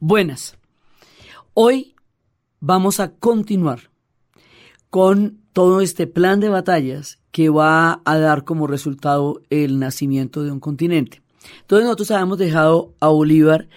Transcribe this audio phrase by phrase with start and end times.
[0.00, 0.56] Buenas.
[1.54, 1.94] Hoy
[2.60, 3.90] vamos a continuar
[4.90, 10.52] con todo este plan de batallas que va a dar como resultado el nacimiento de
[10.52, 11.22] un continente.
[11.60, 13.68] Entonces nosotros habíamos dejado a Bolívar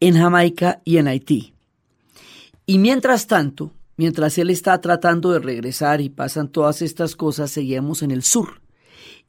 [0.00, 1.54] en Jamaica y en Haití.
[2.66, 8.02] Y mientras tanto, mientras él está tratando de regresar y pasan todas estas cosas, seguimos
[8.02, 8.60] en el sur.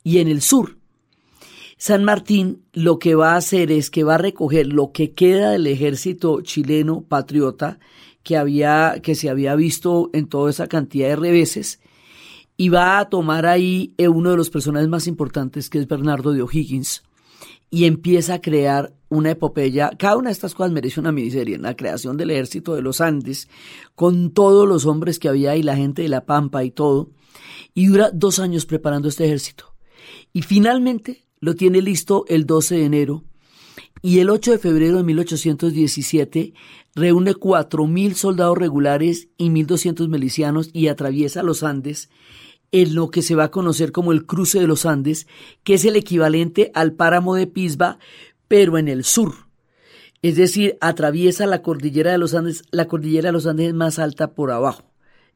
[0.04, 0.77] Y en el sur,
[1.78, 5.52] San Martín lo que va a hacer es que va a recoger lo que queda
[5.52, 7.80] del ejército chileno patriota
[8.24, 11.80] que, había, que se había visto en toda esa cantidad de reveses
[12.58, 16.34] y va a tomar ahí eh, uno de los personajes más importantes que es Bernardo
[16.34, 17.04] de O'Higgins
[17.70, 19.92] y empieza a crear una epopeya.
[19.98, 21.58] Cada una de estas cosas merece una miniserie.
[21.60, 23.50] La creación del ejército de los Andes,
[23.94, 27.12] con todos los hombres que había y la gente de la Pampa y todo.
[27.74, 29.76] Y dura dos años preparando este ejército.
[30.34, 33.24] Y finalmente lo tiene listo el 12 de enero.
[34.02, 36.54] Y el 8 de febrero de 1817
[36.96, 42.10] reúne 4.000 soldados regulares y 1.200 milicianos y atraviesa los Andes
[42.72, 45.28] en lo que se va a conocer como el cruce de los Andes,
[45.64, 47.98] que es el equivalente al páramo de Pisba,
[48.48, 49.34] pero en el sur.
[50.22, 52.64] Es decir, atraviesa la cordillera de los Andes.
[52.72, 54.92] La cordillera de los Andes es más alta por abajo.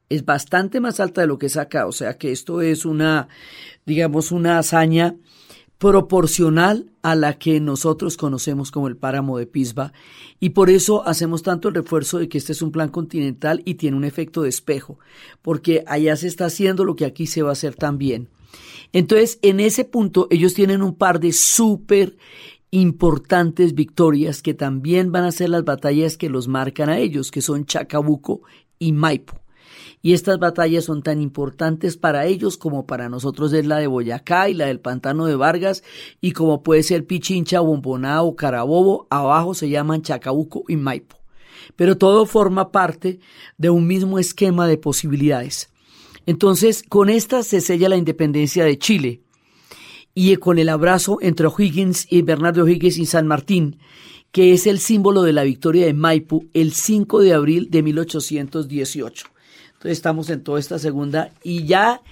[0.09, 1.87] Es bastante más alta de lo que es acá.
[1.87, 3.29] O sea que esto es una,
[3.85, 5.15] digamos, una hazaña
[5.81, 9.93] proporcional a la que nosotros conocemos como el páramo de Pisba
[10.39, 13.73] y por eso hacemos tanto el refuerzo de que este es un plan continental y
[13.73, 14.99] tiene un efecto de espejo,
[15.41, 18.29] porque allá se está haciendo lo que aquí se va a hacer también.
[18.93, 22.15] Entonces, en ese punto, ellos tienen un par de súper
[22.69, 27.41] importantes victorias que también van a ser las batallas que los marcan a ellos, que
[27.41, 28.43] son Chacabuco
[28.77, 29.40] y Maipo.
[30.03, 34.49] Y estas batallas son tan importantes para ellos como para nosotros es la de Boyacá
[34.49, 35.83] y la del Pantano de Vargas
[36.19, 41.17] y como puede ser Pichincha, Bomboná o Carabobo, abajo se llaman Chacabuco y Maipo.
[41.75, 43.19] Pero todo forma parte
[43.57, 45.69] de un mismo esquema de posibilidades.
[46.25, 49.21] Entonces, con esta se sella la independencia de Chile
[50.15, 53.77] y con el abrazo entre O'Higgins y Bernardo O'Higgins y San Martín,
[54.31, 59.27] que es el símbolo de la victoria de Maipo el 5 de abril de 1818.
[59.81, 62.03] Entonces estamos en toda esta segunda y ya,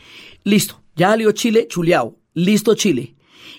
[0.43, 3.13] listo, ya salió Chile, chuleado, listo Chile.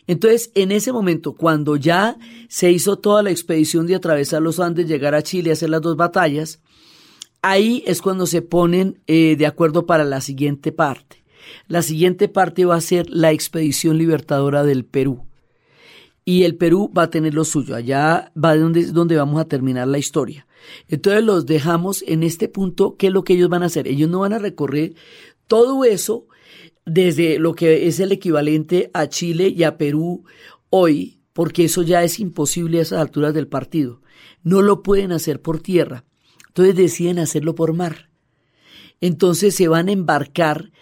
[0.08, 2.16] Entonces, en ese momento, cuando ya
[2.48, 5.96] se hizo toda la expedición de atravesar los Andes, llegar a Chile, hacer las dos
[5.96, 6.58] batallas,
[7.40, 11.22] ahí es cuando se ponen eh, de acuerdo para la siguiente parte.
[11.68, 15.24] La siguiente parte va a ser la expedición libertadora del Perú.
[16.24, 17.76] Y el Perú va a tener lo suyo.
[17.76, 20.48] Allá va donde, donde vamos a terminar la historia.
[20.88, 23.88] Entonces los dejamos en este punto, ¿qué es lo que ellos van a hacer?
[23.88, 24.94] Ellos no van a recorrer
[25.46, 26.26] todo eso
[26.86, 30.24] desde lo que es el equivalente a Chile y a Perú
[30.70, 34.00] hoy, porque eso ya es imposible a esas alturas del partido.
[34.42, 36.04] No lo pueden hacer por tierra.
[36.48, 38.10] Entonces deciden hacerlo por mar.
[39.00, 40.72] Entonces se van a embarcar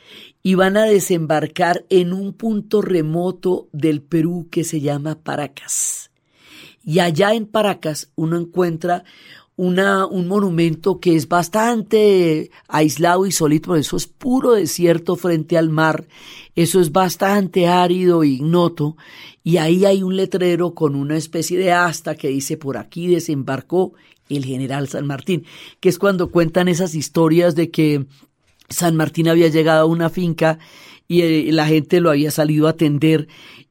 [0.42, 6.10] y van a desembarcar en un punto remoto del Perú que se llama Paracas.
[6.82, 9.04] Y allá en Paracas uno encuentra
[9.58, 15.68] una, un monumento que es bastante aislado y solito, eso es puro desierto frente al
[15.68, 16.06] mar,
[16.54, 18.96] eso es bastante árido e ignoto,
[19.42, 23.94] y ahí hay un letrero con una especie de asta que dice por aquí desembarcó
[24.28, 25.44] el general San Martín,
[25.80, 28.06] que es cuando cuentan esas historias de que
[28.68, 30.60] San Martín había llegado a una finca
[31.08, 33.28] y la gente lo había salido a atender.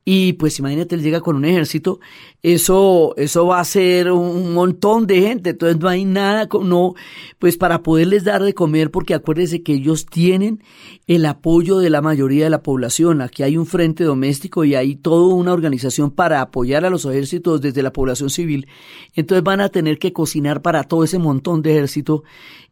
[0.10, 2.00] Y pues imagínate, él llega con un ejército,
[2.42, 6.94] eso, eso va a ser un montón de gente, entonces no hay nada, no,
[7.40, 10.64] pues para poderles dar de comer, porque acuérdense que ellos tienen
[11.08, 14.96] el apoyo de la mayoría de la población, aquí hay un frente doméstico y hay
[14.96, 18.70] toda una organización para apoyar a los ejércitos desde la población civil,
[19.14, 22.24] entonces van a tener que cocinar para todo ese montón de ejército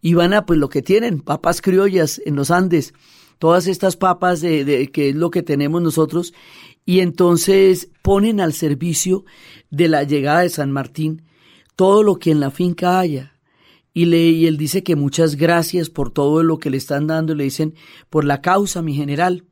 [0.01, 2.93] y van a, pues lo que tienen, papas criollas en los Andes,
[3.39, 6.33] todas estas papas de, de, que es lo que tenemos nosotros
[6.85, 9.25] y entonces ponen al servicio
[9.69, 11.23] de la llegada de San Martín
[11.75, 13.33] todo lo que en la finca haya.
[13.93, 17.33] Y, le, y él dice que muchas gracias por todo lo que le están dando,
[17.33, 17.75] le dicen,
[18.09, 19.45] por la causa, mi general.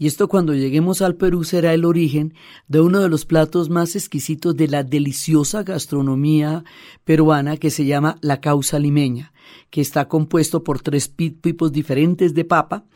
[0.00, 2.32] Y esto cuando lleguemos al Perú será el origen
[2.68, 6.64] de uno de los platos más exquisitos de la deliciosa gastronomía
[7.04, 9.34] peruana que se llama la causa limeña,
[9.68, 12.86] que está compuesto por tres tipos diferentes de papa,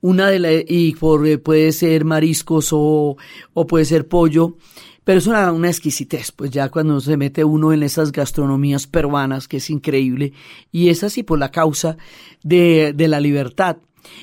[0.00, 3.16] una de la, y por, eh, puede ser mariscos o,
[3.54, 4.56] o puede ser pollo,
[5.04, 9.46] pero es una, una, exquisitez, pues ya cuando se mete uno en esas gastronomías peruanas,
[9.46, 10.32] que es increíble,
[10.72, 11.96] y es así por la causa
[12.42, 13.76] de, de la libertad.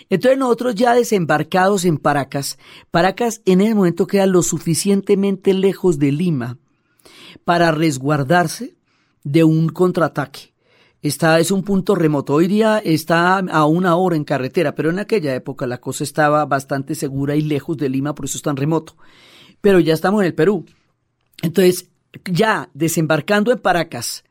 [0.09, 2.57] Entonces nosotros ya desembarcados en Paracas,
[2.91, 6.57] Paracas en ese momento queda lo suficientemente lejos de Lima
[7.43, 8.75] para resguardarse
[9.23, 10.53] de un contraataque.
[11.01, 12.33] Está, es un punto remoto.
[12.33, 16.45] Hoy día está a una hora en carretera, pero en aquella época la cosa estaba
[16.45, 18.95] bastante segura y lejos de Lima, por eso es tan remoto.
[19.61, 20.65] Pero ya estamos en el Perú.
[21.43, 21.89] Entonces,
[22.25, 24.23] ya desembarcando en Paracas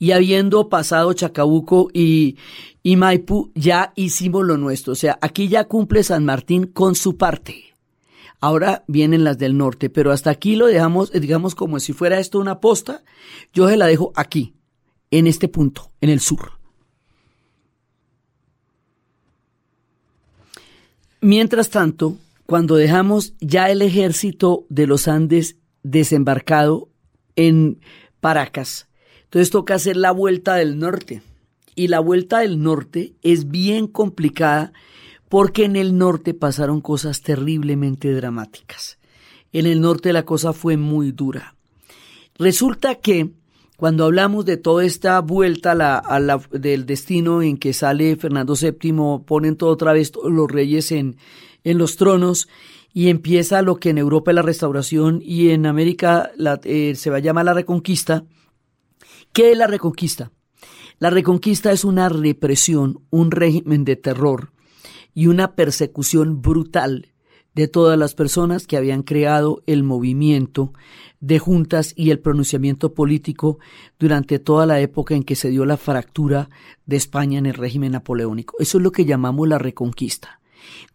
[0.00, 2.38] y habiendo pasado Chacabuco y,
[2.82, 4.94] Maipú, ya hicimos lo nuestro.
[4.94, 7.74] O sea, aquí ya cumple San Martín con su parte.
[8.40, 12.40] Ahora vienen las del norte, pero hasta aquí lo dejamos, digamos, como si fuera esto
[12.40, 13.04] una posta.
[13.52, 14.54] Yo se la dejo aquí,
[15.10, 16.52] en este punto, en el sur.
[21.20, 22.16] Mientras tanto,
[22.46, 26.88] cuando dejamos ya el ejército de los Andes desembarcado
[27.36, 27.80] en
[28.20, 28.89] Paracas,
[29.30, 31.22] entonces toca hacer la vuelta del norte.
[31.76, 34.72] Y la vuelta del norte es bien complicada
[35.28, 38.98] porque en el norte pasaron cosas terriblemente dramáticas.
[39.52, 41.54] En el norte la cosa fue muy dura.
[42.38, 43.30] Resulta que
[43.76, 46.02] cuando hablamos de toda esta vuelta
[46.50, 51.18] del destino en que sale Fernando VII, ponen todo otra vez los reyes en,
[51.62, 52.48] en los tronos
[52.92, 56.32] y empieza lo que en Europa es la restauración y en América
[56.64, 58.24] eh, se va a llamar la reconquista.
[59.32, 60.32] ¿Qué es la reconquista?
[60.98, 64.52] La reconquista es una represión, un régimen de terror
[65.14, 67.12] y una persecución brutal
[67.54, 70.72] de todas las personas que habían creado el movimiento
[71.20, 73.58] de juntas y el pronunciamiento político
[73.98, 76.48] durante toda la época en que se dio la fractura
[76.86, 78.56] de España en el régimen napoleónico.
[78.58, 80.40] Eso es lo que llamamos la reconquista.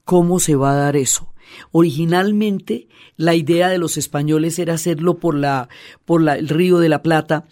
[0.03, 1.33] ¿Cómo se va a dar eso?
[1.71, 5.69] Originalmente la idea de los españoles era hacerlo por la
[6.05, 7.45] por el río de la Plata.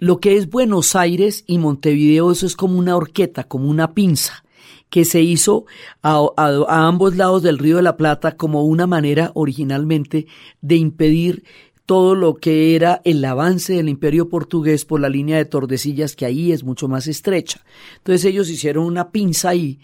[0.00, 4.44] Lo que es Buenos Aires y Montevideo eso es como una horqueta, como una pinza
[4.88, 5.66] que se hizo
[6.02, 6.26] a,
[6.68, 10.26] ambos lados del río de la Plata como una manera originalmente
[10.62, 11.44] de impedir
[11.84, 16.24] todo lo que era el avance del imperio portugués por la línea de Tordesillas, que
[16.24, 17.62] ahí es mucho más estrecha.
[17.98, 19.80] Entonces ellos hicieron una pinza ahí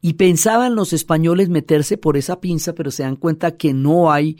[0.00, 4.38] y pensaban los españoles meterse por esa pinza, pero se dan cuenta que no hay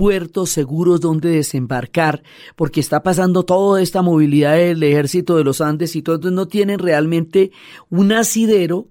[0.00, 2.22] puertos seguros donde desembarcar,
[2.56, 6.48] porque está pasando toda esta movilidad del ejército de los Andes y todo, entonces no
[6.48, 7.50] tienen realmente
[7.90, 8.88] un asidero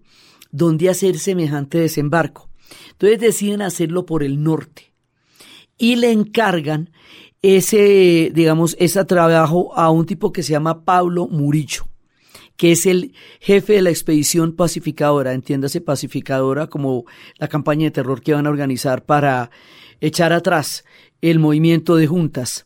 [0.51, 2.51] donde hacer semejante desembarco.
[2.91, 4.93] Entonces deciden hacerlo por el norte
[5.79, 6.91] y le encargan
[7.41, 11.87] ese, digamos, ese trabajo a un tipo que se llama Pablo Murillo,
[12.55, 17.05] que es el jefe de la expedición pacificadora, entiéndase pacificadora como
[17.39, 19.49] la campaña de terror que van a organizar para
[20.01, 20.85] echar atrás
[21.21, 22.65] el movimiento de juntas.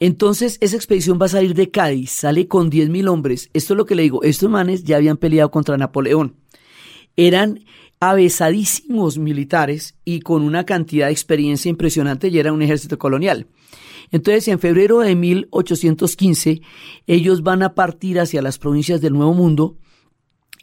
[0.00, 3.50] Entonces, esa expedición va a salir de Cádiz, sale con 10.000 hombres.
[3.52, 6.36] Esto es lo que le digo, estos manes ya habían peleado contra Napoleón
[7.16, 7.60] eran
[8.00, 13.46] avesadísimos militares y con una cantidad de experiencia impresionante y era un ejército colonial.
[14.10, 16.60] Entonces, en febrero de 1815,
[17.06, 19.76] ellos van a partir hacia las provincias del Nuevo Mundo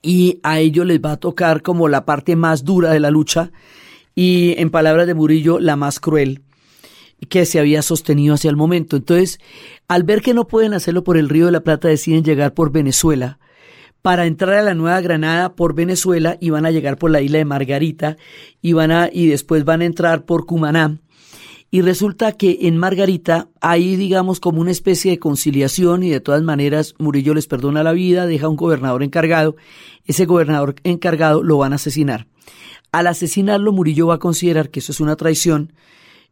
[0.01, 3.51] y a ellos les va a tocar como la parte más dura de la lucha
[4.13, 6.43] y, en palabras de Murillo, la más cruel
[7.27, 8.95] que se había sostenido hacia el momento.
[8.95, 9.39] Entonces,
[9.87, 12.71] al ver que no pueden hacerlo por el Río de la Plata, deciden llegar por
[12.71, 13.39] Venezuela
[14.01, 17.39] para entrar a la Nueva Granada por Venezuela y van a llegar por la isla
[17.39, 18.17] de Margarita
[18.61, 20.99] y van a y después van a entrar por Cumaná.
[21.71, 26.41] Y resulta que en Margarita hay, digamos, como una especie de conciliación y de todas
[26.41, 29.55] maneras Murillo les perdona la vida, deja un gobernador encargado.
[30.05, 32.25] Ese gobernador encargado lo van a asesinar.
[32.91, 35.73] Al asesinarlo, Murillo va a considerar que eso es una traición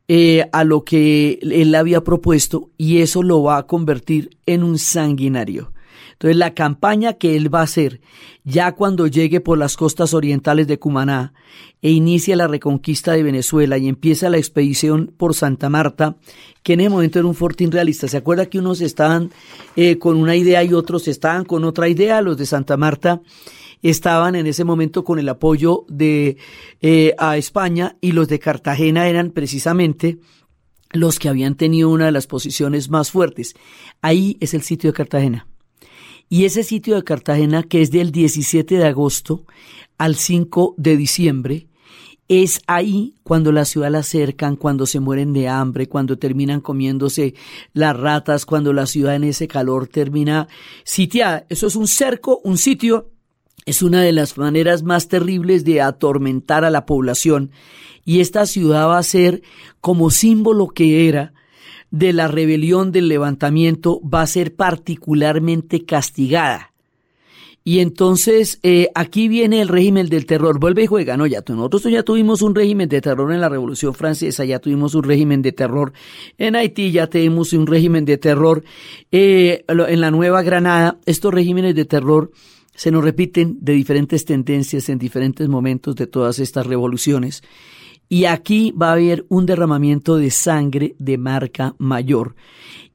[0.08, 4.78] eh, a lo que él había propuesto y eso lo va a convertir en un
[4.78, 5.74] sanguinario.
[6.14, 8.02] Entonces la campaña que él va a hacer
[8.44, 11.34] ya cuando llegue por las costas orientales de Cumaná
[11.82, 16.16] e inicia la reconquista de Venezuela y empieza la expedición por Santa Marta,
[16.64, 18.08] que en ese momento era un fortín realista.
[18.08, 19.30] ¿Se acuerda que unos estaban
[19.76, 22.22] eh, con una idea y otros estaban con otra idea?
[22.22, 23.22] Los de Santa Marta
[23.90, 26.38] estaban en ese momento con el apoyo de
[26.82, 30.20] eh, a España y los de Cartagena eran precisamente
[30.92, 33.56] los que habían tenido una de las posiciones más fuertes.
[34.02, 35.48] Ahí es el sitio de Cartagena.
[36.30, 39.46] Y ese sitio de Cartagena, que es del 17 de agosto
[39.98, 41.68] al 5 de diciembre,
[42.28, 47.36] es ahí cuando la ciudad la cercan, cuando se mueren de hambre, cuando terminan comiéndose
[47.74, 50.48] las ratas, cuando la ciudad en ese calor termina
[50.84, 51.46] sitiada.
[51.50, 53.12] Eso es un cerco, un sitio.
[53.68, 57.52] Es una de las maneras más terribles de atormentar a la población.
[58.06, 59.42] Y esta ciudad va a ser
[59.82, 61.34] como símbolo que era
[61.92, 66.72] de la rebelión del levantamiento va a ser particularmente castigada.
[67.66, 71.84] Y entonces eh, aquí viene el régimen del terror, vuelve y juega, no, ya nosotros
[71.92, 75.52] ya tuvimos un régimen de terror en la Revolución Francesa, ya tuvimos un régimen de
[75.52, 75.92] terror
[76.38, 78.64] en Haití, ya tenemos un régimen de terror
[79.12, 82.32] eh, en la Nueva Granada, estos regímenes de terror
[82.78, 87.42] se nos repiten de diferentes tendencias en diferentes momentos de todas estas revoluciones.
[88.08, 92.36] Y aquí va a haber un derramamiento de sangre de marca mayor.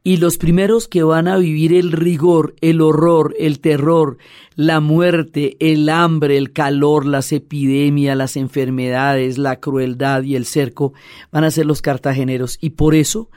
[0.05, 4.19] Y los primeros que van a vivir el rigor, el horror, el terror,
[4.55, 10.93] la muerte, el hambre, el calor, las epidemias, las enfermedades, la crueldad y el cerco
[11.33, 12.57] van a ser los cartageneros.
[12.61, 13.31] Y por eso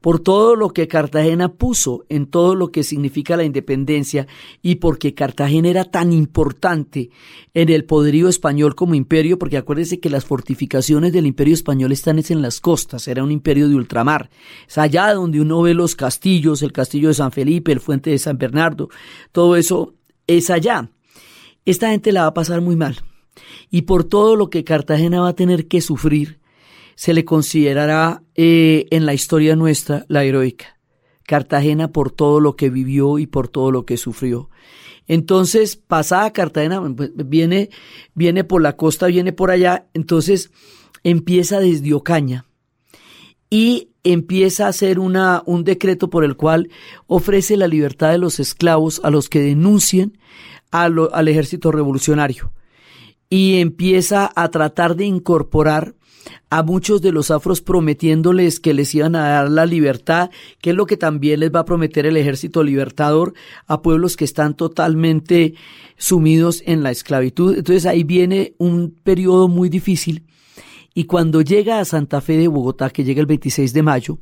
[0.00, 4.26] por todo lo que Cartagena puso en todo lo que significa la independencia
[4.62, 7.10] y porque Cartagena era tan importante
[7.54, 12.18] en el poderío español como imperio, porque acuérdense que las fortificaciones del imperio español están
[12.18, 14.30] en las costas, era un imperio de ultramar,
[14.68, 18.18] es allá donde uno ve los castillos, el castillo de San Felipe, el fuente de
[18.18, 18.88] San Bernardo,
[19.32, 19.94] todo eso
[20.26, 20.90] es allá.
[21.64, 23.00] Esta gente la va a pasar muy mal.
[23.70, 26.40] Y por todo lo que Cartagena va a tener que sufrir,
[27.00, 30.78] se le considerará eh, en la historia nuestra la heroica.
[31.24, 34.50] Cartagena por todo lo que vivió y por todo lo que sufrió.
[35.06, 37.70] Entonces, pasada Cartagena, pues, viene,
[38.12, 40.50] viene por la costa, viene por allá, entonces
[41.02, 42.44] empieza desde Ocaña
[43.48, 46.68] y empieza a hacer una, un decreto por el cual
[47.06, 50.18] ofrece la libertad de los esclavos a los que denuncien
[50.70, 52.52] al ejército revolucionario
[53.30, 55.94] y empieza a tratar de incorporar
[56.50, 60.76] a muchos de los afros prometiéndoles que les iban a dar la libertad, que es
[60.76, 63.34] lo que también les va a prometer el ejército libertador
[63.66, 65.54] a pueblos que están totalmente
[65.96, 67.56] sumidos en la esclavitud.
[67.56, 70.26] Entonces ahí viene un periodo muy difícil
[70.94, 74.18] y cuando llega a Santa Fe de Bogotá, que llega el 26 de mayo,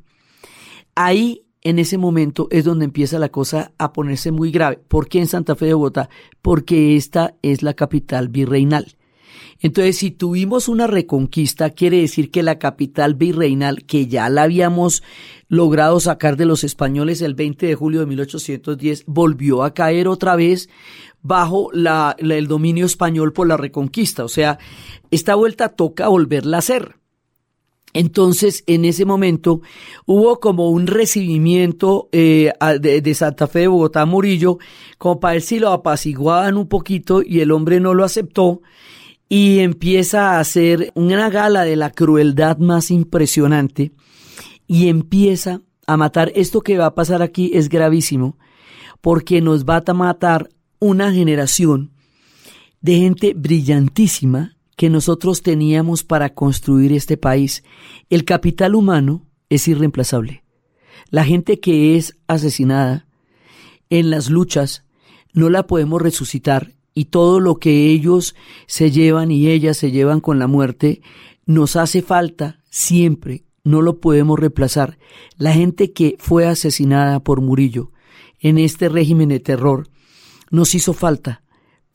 [0.94, 4.78] ahí en ese momento es donde empieza la cosa a ponerse muy grave.
[4.86, 6.08] ¿Por qué en Santa Fe de Bogotá?
[6.42, 8.97] Porque esta es la capital virreinal.
[9.60, 15.02] Entonces, si tuvimos una reconquista, quiere decir que la capital virreinal, que ya la habíamos
[15.48, 20.36] logrado sacar de los españoles el 20 de julio de 1810, volvió a caer otra
[20.36, 20.68] vez
[21.22, 24.24] bajo el dominio español por la reconquista.
[24.24, 24.58] O sea,
[25.10, 26.96] esta vuelta toca volverla a hacer.
[27.94, 29.62] Entonces, en ese momento
[30.06, 34.58] hubo como un recibimiento eh, de, de, Santa Fe de Bogotá Murillo,
[34.98, 38.60] como para ver si lo apaciguaban un poquito y el hombre no lo aceptó
[39.28, 43.92] y empieza a hacer una gala de la crueldad más impresionante
[44.66, 46.32] y empieza a matar.
[46.34, 48.38] Esto que va a pasar aquí es gravísimo
[49.00, 50.48] porque nos va a matar
[50.80, 51.92] una generación
[52.80, 57.64] de gente brillantísima que nosotros teníamos para construir este país.
[58.10, 60.44] El capital humano es irreemplazable.
[61.10, 63.06] La gente que es asesinada
[63.90, 64.84] en las luchas
[65.32, 68.34] no la podemos resucitar y todo lo que ellos
[68.66, 71.00] se llevan y ellas se llevan con la muerte,
[71.46, 74.98] nos hace falta siempre, no lo podemos reemplazar.
[75.36, 77.92] La gente que fue asesinada por Murillo
[78.40, 79.86] en este régimen de terror
[80.50, 81.44] nos hizo falta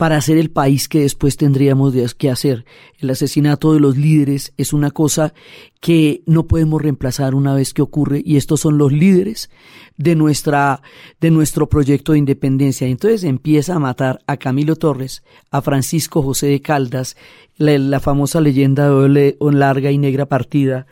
[0.03, 2.65] para hacer el país que después tendríamos que hacer.
[2.99, 5.33] El asesinato de los líderes es una cosa
[5.79, 9.49] que no podemos reemplazar una vez que ocurre y estos son los líderes
[9.95, 10.81] de nuestra
[11.21, 12.85] de nuestro proyecto de independencia.
[12.85, 17.15] Entonces empieza a matar a Camilo Torres, a Francisco José de Caldas,
[17.55, 20.85] la, famosa leyenda de larga y negra partida,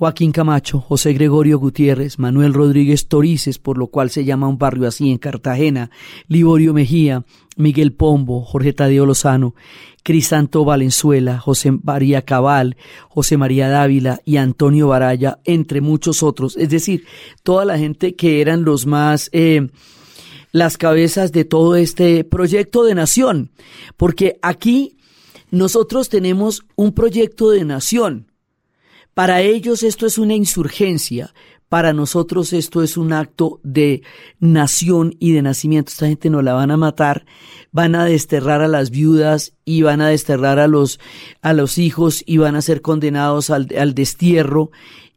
[0.00, 4.88] Joaquín Camacho, José Gregorio Gutiérrez, Manuel Rodríguez Torices, por lo cual se llama un barrio
[4.88, 5.90] así en Cartagena,
[6.26, 7.26] Liborio Mejía,
[7.58, 9.54] Miguel Pombo, Jorge Tadeo Lozano,
[10.02, 12.78] Crisanto Valenzuela, José María Cabal,
[13.10, 16.56] José María Dávila y Antonio Baraya, entre muchos otros.
[16.56, 17.04] Es decir,
[17.42, 19.28] toda la gente que eran los más...
[19.32, 19.68] Eh,
[20.50, 23.50] las cabezas de todo este proyecto de nación,
[23.98, 24.96] porque aquí
[25.50, 28.29] nosotros tenemos un proyecto de nación,
[29.14, 31.32] para ellos esto es una insurgencia,
[31.68, 34.02] para nosotros esto es un acto de
[34.40, 35.90] nación y de nacimiento.
[35.90, 37.26] Esta gente no la van a matar,
[37.70, 40.98] van a desterrar a las viudas y van a desterrar a los,
[41.42, 44.70] a los hijos y van a ser condenados al, al destierro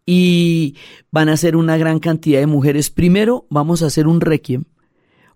[0.05, 0.75] y
[1.11, 2.91] van a ser una gran cantidad de mujeres.
[2.91, 4.65] Primero vamos a hacer un requiem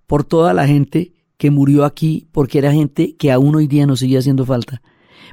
[0.06, 4.02] por toda la gente que murió aquí porque era gente que aún hoy día nos
[4.02, 4.82] sigue haciendo falta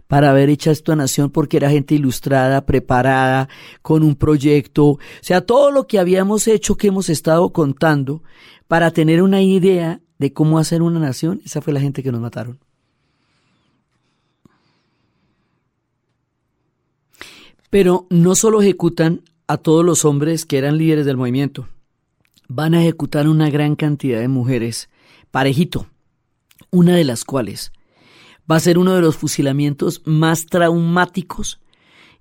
[0.07, 3.49] para haber hecho esta nación porque era gente ilustrada, preparada,
[3.83, 8.23] con un proyecto, o sea, todo lo que habíamos hecho que hemos estado contando
[8.69, 12.21] para tener una idea de cómo hacer una nación, esa fue la gente que nos
[12.21, 12.59] mataron.
[17.71, 21.69] Pero no solo ejecutan a todos los hombres que eran líderes del movimiento,
[22.49, 24.89] van a ejecutar una gran cantidad de mujeres,
[25.31, 25.87] parejito,
[26.71, 27.73] una de las cuales
[28.51, 31.61] va a ser uno de los fusilamientos más traumáticos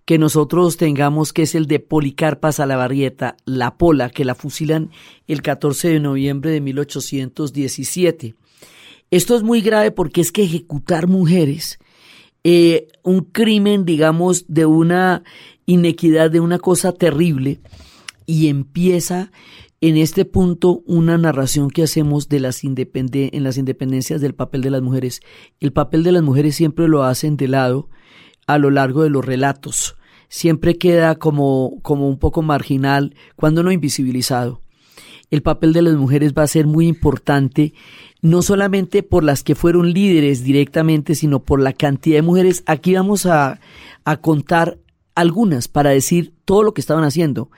[0.05, 4.91] que nosotros tengamos, que es el de Policarpa Salabarrieta, la Pola, que la fusilan
[5.27, 8.35] el 14 de noviembre de 1817.
[9.11, 11.79] Esto es muy grave porque es que ejecutar mujeres,
[12.43, 15.23] eh, un crimen, digamos, de una
[15.65, 17.61] inequidad, de una cosa terrible,
[18.25, 19.31] y empieza
[19.83, 24.69] en este punto una narración que hacemos de las en las independencias del papel de
[24.69, 25.19] las mujeres.
[25.59, 27.89] El papel de las mujeres siempre lo hacen de lado
[28.47, 29.97] a lo largo de los relatos.
[30.29, 34.61] Siempre queda como, como un poco marginal, cuando no invisibilizado.
[35.29, 37.73] El papel de las mujeres va a ser muy importante,
[38.21, 42.63] no solamente por las que fueron líderes directamente, sino por la cantidad de mujeres.
[42.67, 43.59] Aquí vamos a,
[44.05, 44.77] a contar
[45.15, 47.49] algunas para decir todo lo que estaban haciendo.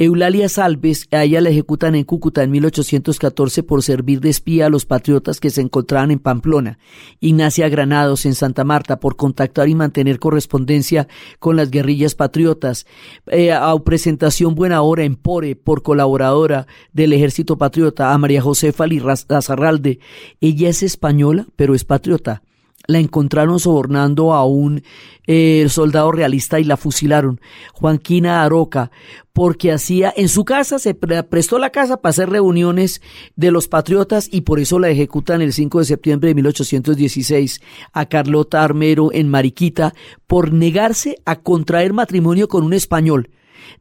[0.00, 4.70] Eulalia Salves, a ella la ejecutan en Cúcuta en 1814 por servir de espía a
[4.70, 6.78] los patriotas que se encontraban en Pamplona.
[7.18, 11.08] Ignacia Granados en Santa Marta por contactar y mantener correspondencia
[11.40, 12.86] con las guerrillas patriotas.
[13.26, 18.12] Eh, a presentación Buena Hora en Pore por colaboradora del ejército patriota.
[18.12, 19.98] A María Josefa Lazarralde.
[20.40, 22.42] Ella es española, pero es patriota
[22.88, 24.82] la encontraron sobornando a un
[25.26, 27.38] eh, soldado realista y la fusilaron.
[27.74, 28.90] Juanquina Aroca,
[29.34, 33.02] porque hacía en su casa, se prestó la casa para hacer reuniones
[33.36, 37.60] de los patriotas y por eso la ejecutan el 5 de septiembre de 1816
[37.92, 39.92] a Carlota Armero en Mariquita
[40.26, 43.28] por negarse a contraer matrimonio con un español,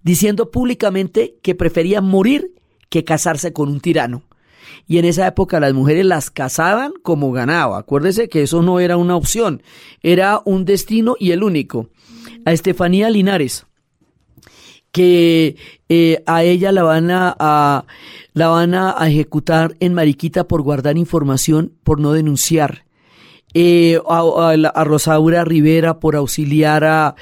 [0.03, 2.53] diciendo públicamente que prefería morir
[2.89, 4.26] que casarse con un tirano
[4.87, 7.79] y en esa época las mujeres las casaban como ganaba.
[7.79, 9.61] Acuérdese que eso no era una opción,
[10.01, 11.89] era un destino y el único.
[12.45, 13.65] A Estefanía Linares,
[14.91, 15.55] que
[15.89, 17.85] eh, a ella la van a,
[18.33, 22.86] la van a ejecutar en Mariquita por guardar información, por no denunciar
[23.53, 27.15] eh, a, Rosaura Rivera por auxiliar a,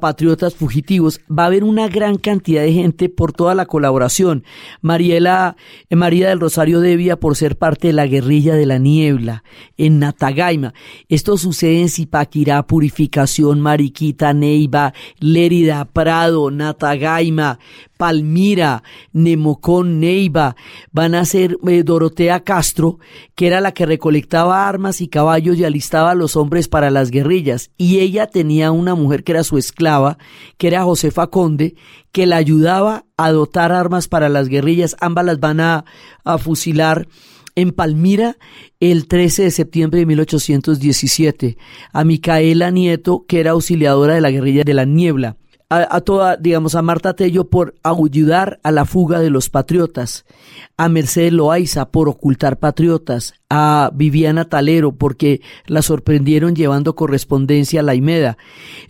[0.00, 1.20] patriotas fugitivos.
[1.30, 4.44] Va a haber una gran cantidad de gente por toda la colaboración.
[4.80, 5.56] Mariela,
[5.90, 9.44] eh, María del Rosario Devia por ser parte de la guerrilla de la niebla
[9.76, 10.72] en Natagaima.
[11.08, 17.58] Esto sucede en Zipaquirá, Purificación, Mariquita, Neiva, Lérida, Prado, Natagaima,
[17.96, 18.82] Palmira,
[19.12, 20.56] Nemocón, Neiva,
[20.92, 22.98] van a ser eh, Dorotea Castro,
[23.34, 27.10] que era la que recolectaba armas y caballos y alistaba a los hombres para las
[27.10, 30.18] guerrillas, y ella tenía una mujer que era su esclava,
[30.58, 31.74] que era Josefa Conde,
[32.12, 35.84] que la ayudaba a dotar armas para las guerrillas, ambas las van a,
[36.24, 37.08] a fusilar
[37.54, 38.36] en Palmira
[38.80, 41.56] el 13 de septiembre de 1817,
[41.92, 45.36] a Micaela Nieto, que era auxiliadora de la guerrilla de la niebla
[45.68, 50.24] a, toda, digamos, a Marta Tello por ayudar a la fuga de los patriotas,
[50.76, 57.82] a Mercedes Loaiza por ocultar patriotas, a Viviana Talero porque la sorprendieron llevando correspondencia a
[57.82, 58.38] la Imeda.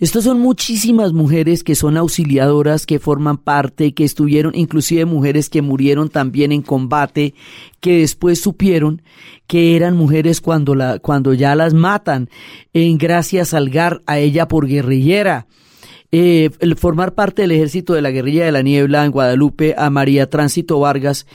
[0.01, 5.63] Estas son muchísimas mujeres que son auxiliadoras, que forman parte, que estuvieron, inclusive mujeres que
[5.63, 7.33] murieron también en combate,
[7.81, 9.01] que después supieron
[9.47, 12.29] que eran mujeres cuando, la, cuando ya las matan,
[12.75, 15.47] en Gracia Salgar, a ella por guerrillera
[16.13, 19.91] eh, el formar parte del ejército de la guerrilla de la niebla en Guadalupe a
[19.91, 21.27] María Tránsito Vargas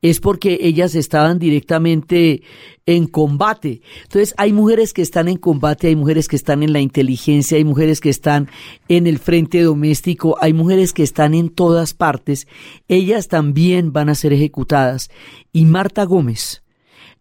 [0.00, 2.42] es porque ellas estaban directamente
[2.86, 3.82] en combate.
[4.02, 7.64] Entonces hay mujeres que están en combate, hay mujeres que están en la inteligencia, hay
[7.64, 8.48] mujeres que están
[8.88, 12.46] en el frente doméstico, hay mujeres que están en todas partes.
[12.86, 15.10] Ellas también van a ser ejecutadas.
[15.52, 16.62] Y Marta Gómez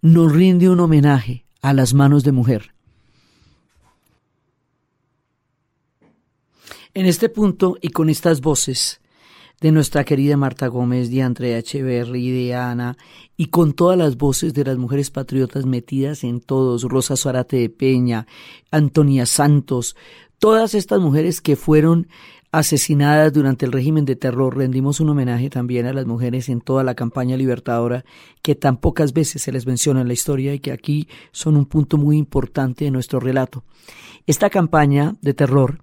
[0.02, 2.77] nos rinde un homenaje a las manos de mujer.
[6.98, 9.02] En este punto y con estas voces
[9.62, 12.98] de nuestra querida Marta Gómez, de Andrea Echeverry, de Ana,
[13.38, 17.70] y con todas las voces de las mujeres patriotas metidas en todos, Rosa Suárate de
[17.70, 18.26] Peña,
[18.72, 19.96] Antonia Santos,
[20.40, 22.08] todas estas mujeres que fueron
[22.52, 26.84] asesinadas durante el régimen de terror, rendimos un homenaje también a las mujeres en toda
[26.84, 28.06] la campaña libertadora
[28.42, 31.68] que tan pocas veces se les menciona en la historia y que aquí son un
[31.68, 33.64] punto muy importante de nuestro relato.
[34.26, 35.78] Esta campaña de terror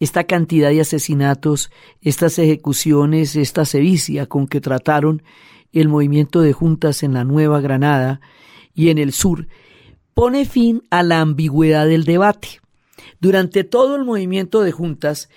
[0.00, 5.22] esta cantidad de asesinatos, estas ejecuciones, esta sevicia con que trataron
[5.72, 8.20] el movimiento de juntas en la Nueva Granada
[8.74, 9.46] y en el sur,
[10.14, 12.60] pone fin a la ambigüedad del debate.
[13.20, 15.28] Durante todo el movimiento de juntas,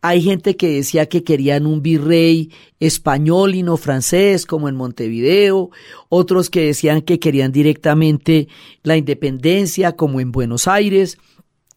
[0.00, 5.70] hay gente que decía que querían un virrey español y no francés, como en Montevideo,
[6.08, 8.48] otros que decían que querían directamente
[8.82, 11.18] la independencia, como en Buenos Aires,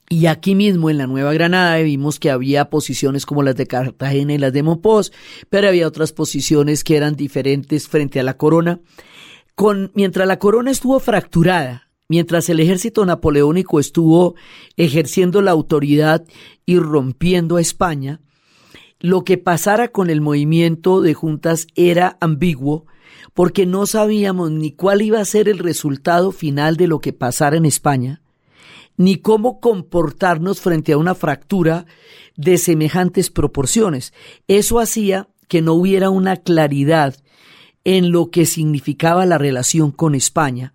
[0.10, 4.34] y aquí mismo en la Nueva Granada vimos que había posiciones como las de Cartagena
[4.34, 5.12] y las de Mopós,
[5.50, 8.80] pero había otras posiciones que eran diferentes frente a la corona.
[9.94, 14.36] Mientras la corona estuvo fracturada mientras el ejército napoleónico estuvo
[14.78, 16.26] ejerciendo la autoridad
[16.66, 18.22] y rompiendo a España,
[19.00, 22.86] lo que pasara con el movimiento de juntas era ambiguo
[23.34, 27.58] porque no sabíamos ni cuál iba a ser el resultado final de lo que pasara
[27.58, 28.22] en España,
[28.98, 31.86] ni cómo comportarnos frente a una fractura
[32.36, 34.14] de semejantes proporciones.
[34.48, 37.16] Eso hacía que no hubiera una claridad
[37.84, 40.74] en lo que significaba la relación con España,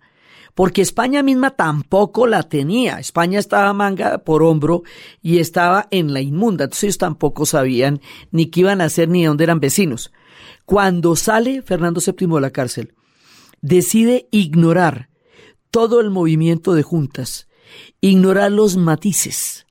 [0.55, 2.99] porque España misma tampoco la tenía.
[2.99, 4.83] España estaba manga por hombro
[5.21, 9.21] y estaba en la inmunda, entonces ellos tampoco sabían ni qué iban a hacer ni
[9.21, 10.11] de dónde eran vecinos.
[10.65, 12.93] Cuando sale Fernando VII de la cárcel,
[13.61, 15.09] decide ignorar
[15.69, 17.47] todo el movimiento de juntas,
[18.01, 19.67] ignorar los matices,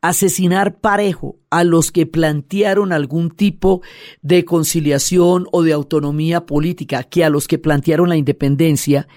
[0.00, 3.82] asesinar parejo a los que plantearon algún tipo
[4.20, 9.08] de conciliación o de autonomía política que a los que plantearon la independencia,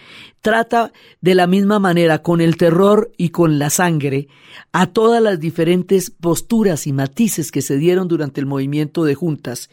[0.42, 4.28] trata de la misma manera con el terror y con la sangre
[4.72, 9.70] a todas las diferentes posturas y matices que se dieron durante el movimiento de juntas.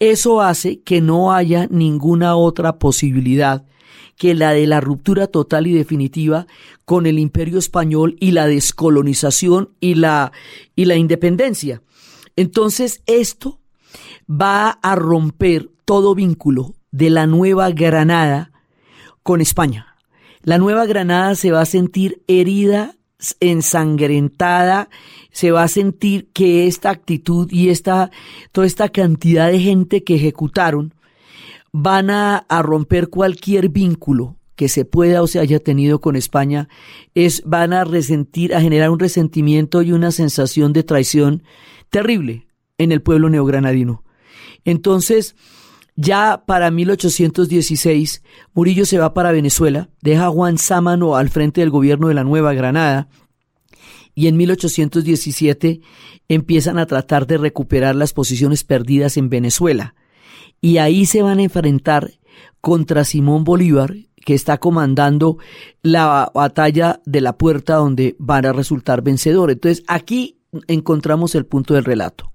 [0.00, 3.64] Eso hace que no haya ninguna otra posibilidad
[4.16, 6.46] que la de la ruptura total y definitiva
[6.84, 10.32] con el imperio español y la descolonización y la,
[10.74, 11.82] y la independencia.
[12.36, 13.60] Entonces esto
[14.30, 18.52] va a romper todo vínculo de la Nueva Granada
[19.22, 19.96] con España.
[20.42, 22.96] La Nueva Granada se va a sentir herida,
[23.40, 24.88] ensangrentada,
[25.32, 28.10] se va a sentir que esta actitud y esta,
[28.52, 30.94] toda esta cantidad de gente que ejecutaron
[31.72, 36.68] van a, romper cualquier vínculo que se pueda o se haya tenido con España,
[37.14, 41.44] es, van a resentir, a generar un resentimiento y una sensación de traición
[41.90, 44.02] terrible en el pueblo neogranadino.
[44.64, 45.36] Entonces,
[46.00, 48.22] ya para 1816,
[48.54, 52.22] Murillo se va para Venezuela, deja a Juan Sámano al frente del gobierno de la
[52.22, 53.08] Nueva Granada,
[54.14, 55.80] y en 1817
[56.28, 59.94] empiezan a tratar de recuperar las posiciones perdidas en Venezuela
[60.60, 62.12] y ahí se van a enfrentar
[62.60, 65.38] contra Simón Bolívar, que está comandando
[65.82, 69.54] la batalla de la puerta donde van a resultar vencedores.
[69.54, 72.32] Entonces aquí encontramos el punto del relato.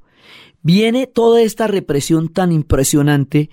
[0.63, 3.49] Viene toda esta represión tan impresionante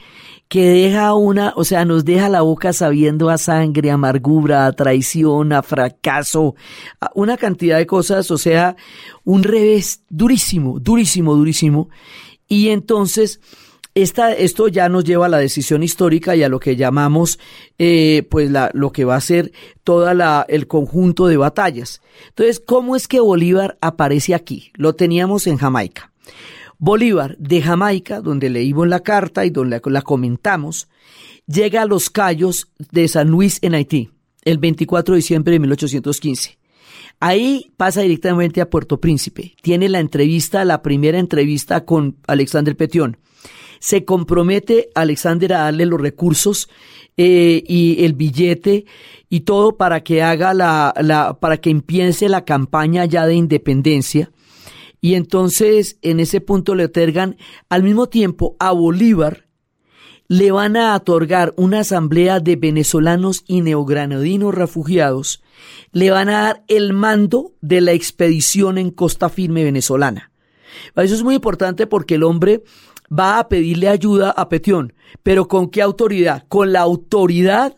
[0.49, 5.53] que deja una, o sea, nos deja la boca sabiendo a sangre, amargura, a traición,
[5.53, 6.55] a fracaso,
[7.01, 8.77] a una cantidad de cosas, o sea,
[9.25, 11.89] un revés durísimo, durísimo, durísimo.
[12.47, 13.41] Y entonces,
[13.95, 17.41] esta, esto ya nos lleva a la decisión histórica y a lo que llamamos,
[17.79, 19.51] eh, pues, la, lo que va a ser
[19.83, 22.03] toda la, el conjunto de batallas.
[22.29, 24.71] Entonces, ¿cómo es que Bolívar aparece aquí?
[24.75, 26.13] Lo teníamos en Jamaica.
[26.81, 30.89] Bolívar de Jamaica, donde leímos la carta y donde la comentamos,
[31.47, 34.11] llega a los Cayos de San Luis en Haití
[34.45, 36.59] el 24 de diciembre de 1815.
[37.21, 39.55] Ahí pasa directamente a Puerto Príncipe.
[39.63, 43.19] Tiene la entrevista, la primera entrevista con Alexander Petión
[43.81, 46.69] se compromete Alexander a darle los recursos
[47.17, 48.85] eh, y el billete
[49.29, 54.31] y todo para que haga la, la, para que empiece la campaña ya de independencia.
[55.01, 57.37] Y entonces en ese punto le otorgan
[57.69, 59.51] al mismo tiempo a Bolívar
[60.31, 65.43] le van a otorgar una asamblea de venezolanos y neogranadinos refugiados,
[65.91, 70.31] le van a dar el mando de la expedición en costa firme venezolana.
[70.95, 72.63] Eso es muy importante porque el hombre
[73.13, 74.93] va a pedirle ayuda a Petión.
[75.25, 76.45] ¿Pero con qué autoridad?
[76.49, 77.75] Con la autoridad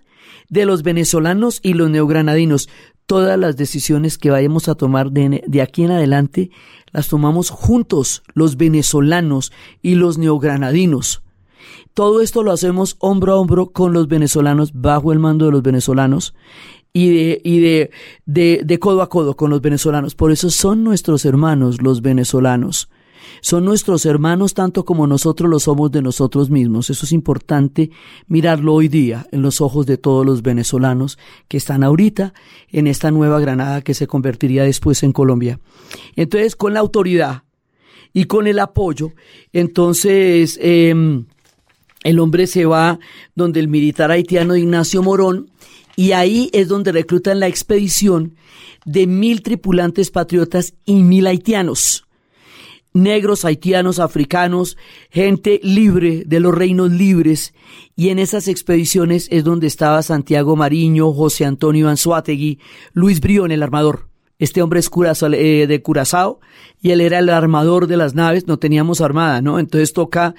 [0.51, 2.69] de los venezolanos y los neogranadinos.
[3.07, 6.51] Todas las decisiones que vayamos a tomar de, de aquí en adelante
[6.93, 11.23] las tomamos juntos, los venezolanos y los neogranadinos.
[11.95, 15.63] Todo esto lo hacemos hombro a hombro con los venezolanos, bajo el mando de los
[15.63, 16.35] venezolanos
[16.93, 17.91] y de, y de,
[18.27, 20.15] de, de codo a codo con los venezolanos.
[20.15, 22.89] Por eso son nuestros hermanos los venezolanos.
[23.45, 26.91] Son nuestros hermanos tanto como nosotros lo somos de nosotros mismos.
[26.91, 27.91] Eso es importante
[28.29, 32.35] mirarlo hoy día en los ojos de todos los venezolanos que están ahorita
[32.69, 35.59] en esta nueva Granada que se convertiría después en Colombia.
[36.15, 37.43] Entonces, con la autoridad
[38.13, 39.11] y con el apoyo,
[39.53, 41.25] entonces em,
[42.05, 43.01] el hombre se va
[43.35, 45.51] donde el militar haitiano Ignacio Morón
[45.97, 48.37] y ahí es donde reclutan la expedición
[48.85, 52.05] de mil tripulantes patriotas y mil haitianos
[52.93, 54.77] negros, haitianos, africanos,
[55.11, 57.55] gente libre de los reinos libres.
[57.97, 62.59] Y en esas expediciones es donde estaba Santiago Mariño, José Antonio Anzuategui,
[62.93, 64.09] Luis Brión, el armador.
[64.39, 64.91] Este hombre es
[65.33, 66.41] eh, de Curazao
[66.83, 69.61] y él era el armador de las naves, no teníamos armada, ¿no?
[69.61, 70.35] Entonces toca,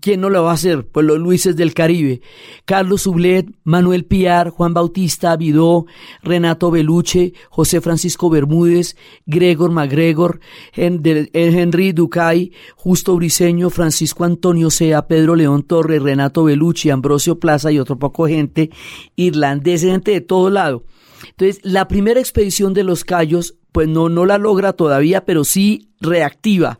[0.00, 0.86] ¿quién no lo va a hacer?
[0.86, 2.22] Pues los Luises del Caribe.
[2.64, 5.84] Carlos Sublet, Manuel Piar, Juan Bautista Vidó,
[6.22, 10.40] Renato Beluche, José Francisco Bermúdez, Gregor MacGregor,
[10.72, 17.78] Henry Ducay, Justo Briceño, Francisco Antonio Sea, Pedro León Torres, Renato Belucci, Ambrosio Plaza y
[17.78, 18.70] otro poco gente,
[19.14, 20.84] irlandés, gente de todo lado.
[21.28, 25.88] Entonces, la primera expedición de los Cayos, pues no, no la logra todavía, pero sí
[26.00, 26.78] reactiva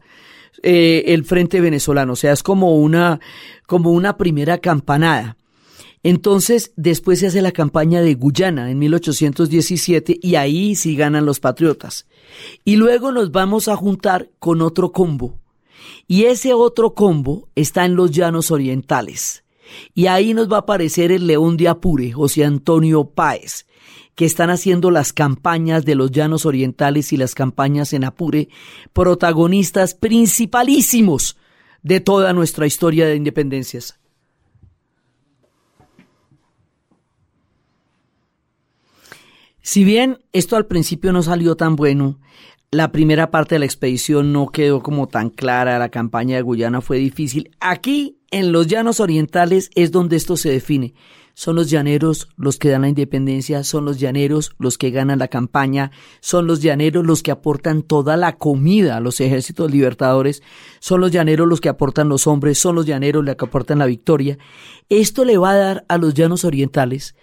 [0.63, 2.13] eh, el frente venezolano.
[2.13, 3.21] O sea, es como una,
[3.67, 5.37] como una primera campanada.
[6.05, 11.41] Entonces, después se hace la campaña de Guyana en 1817 y ahí sí ganan los
[11.41, 12.07] patriotas.
[12.65, 15.39] Y luego nos vamos a juntar con otro combo.
[16.09, 19.45] Y ese otro combo está en los llanos orientales.
[19.95, 23.67] Y ahí nos va a aparecer el león de Apure, José Antonio Páez,
[24.15, 28.49] que están haciendo las campañas de los llanos orientales y las campañas en Apure,
[28.93, 31.37] protagonistas principalísimos
[31.83, 33.99] de toda nuestra historia de independencias.
[39.63, 42.19] Si bien esto al principio no salió tan bueno,
[42.73, 46.81] la primera parte de la expedición no quedó como tan clara, la campaña de Guyana
[46.81, 47.55] fue difícil.
[47.61, 50.95] Aquí, en los llanos orientales, es donde esto se define.
[51.35, 55.29] Son los llaneros los que dan la independencia, son los llaneros los que ganan la
[55.29, 55.91] campaña,
[56.21, 60.43] son los llaneros los que aportan toda la comida a los ejércitos libertadores,
[60.81, 63.87] son los llaneros los que aportan los hombres, son los llaneros los que aportan la
[63.87, 64.39] victoria.
[64.89, 67.15] Esto le va a dar a los llanos orientales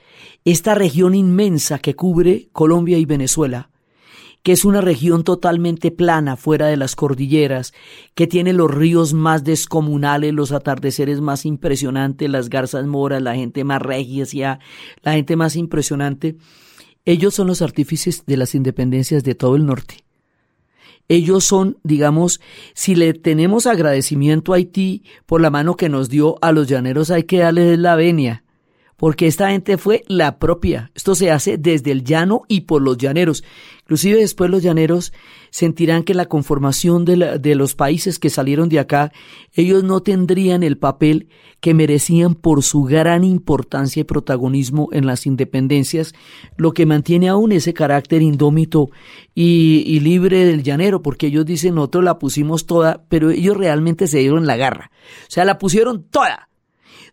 [0.45, 3.69] esta región inmensa que cubre Colombia y Venezuela,
[4.43, 7.73] que es una región totalmente plana fuera de las cordilleras,
[8.15, 13.63] que tiene los ríos más descomunales, los atardeceres más impresionantes, las garzas moras, la gente
[13.63, 14.59] más regia,
[15.01, 16.37] la gente más impresionante.
[17.05, 20.03] Ellos son los artífices de las independencias de todo el norte.
[21.07, 22.39] Ellos son, digamos,
[22.75, 27.09] si le tenemos agradecimiento a Haití por la mano que nos dio a los llaneros,
[27.09, 28.43] hay que darles la venia
[28.99, 30.91] porque esta gente fue la propia.
[30.93, 33.45] Esto se hace desde el llano y por los llaneros.
[33.83, 35.13] Inclusive después los llaneros
[35.51, 39.13] sentirán que la conformación de, los países que salieron de acá,
[39.53, 41.29] ellos no tendrían el papel
[41.61, 46.13] que merecían por su gran importancia y protagonismo en las independencias,
[46.57, 48.89] lo que mantiene aún ese carácter indómito
[49.33, 54.07] y, y libre del llanero, porque ellos dicen nosotros la pusimos toda, pero ellos realmente
[54.07, 54.91] se dieron la garra.
[55.23, 56.48] O sea, la pusieron toda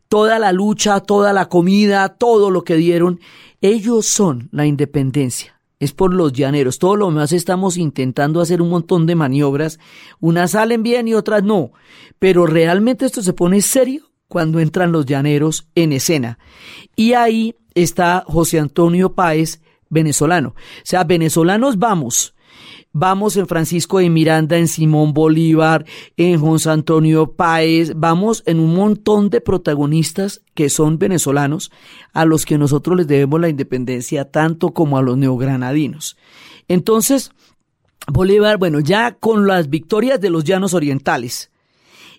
[0.09, 3.21] toda la lucha, toda la comida, todo lo que dieron,
[3.61, 5.61] ellos son la independencia.
[5.79, 6.79] Es por los llaneros.
[6.79, 9.79] Todo lo demás estamos intentando hacer un montón de maniobras.
[10.21, 11.73] Unas salen bien y otras no.
[12.19, 16.38] Pero realmente esto se pone serio cuando entran los llaneros en escena.
[16.97, 20.51] Y ahí está José Antonio Páez, venezolano.
[20.51, 22.35] O sea, venezolanos vamos,
[22.99, 25.85] Vamos en Francisco de Miranda, en Simón Bolívar,
[26.17, 31.71] en José Antonio Páez, vamos en un montón de protagonistas que son venezolanos,
[32.15, 36.17] a los que nosotros les debemos la independencia tanto como a los neogranadinos.
[36.69, 37.33] Entonces,
[38.11, 41.51] Bolívar, bueno, ya con las victorias de los llanos orientales,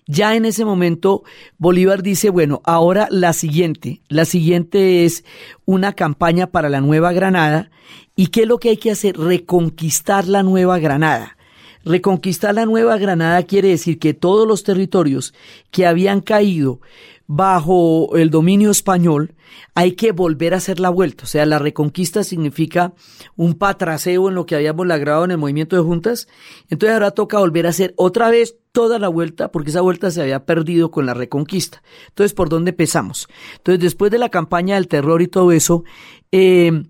[0.08, 1.22] ya en ese momento
[1.58, 5.22] Bolívar dice, bueno, ahora la siguiente, la siguiente es
[5.66, 7.70] una campaña para la Nueva Granada.
[8.16, 9.18] ¿Y qué es lo que hay que hacer?
[9.18, 11.36] Reconquistar la Nueva Granada.
[11.84, 15.34] Reconquistar la Nueva Granada quiere decir que todos los territorios
[15.70, 16.80] que habían caído
[17.28, 19.34] bajo el dominio español,
[19.74, 21.24] hay que volver a hacer la vuelta.
[21.24, 22.94] O sea, la reconquista significa
[23.36, 26.26] un patraseo en lo que habíamos logrado en el movimiento de juntas.
[26.70, 30.22] Entonces ahora toca volver a hacer otra vez toda la vuelta, porque esa vuelta se
[30.22, 31.82] había perdido con la reconquista.
[32.08, 33.28] Entonces, ¿por dónde empezamos?
[33.56, 35.84] Entonces, después de la campaña del terror y todo eso,
[36.32, 36.84] eh,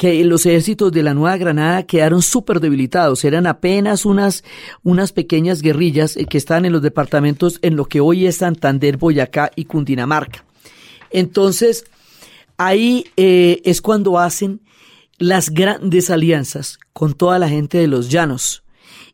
[0.00, 3.22] que los ejércitos de la Nueva Granada quedaron súper debilitados.
[3.22, 4.44] Eran apenas unas,
[4.82, 8.96] unas pequeñas guerrillas eh, que estaban en los departamentos en lo que hoy es Santander,
[8.96, 10.42] Boyacá y Cundinamarca.
[11.10, 11.84] Entonces,
[12.56, 14.62] ahí eh, es cuando hacen
[15.18, 18.62] las grandes alianzas con toda la gente de los llanos.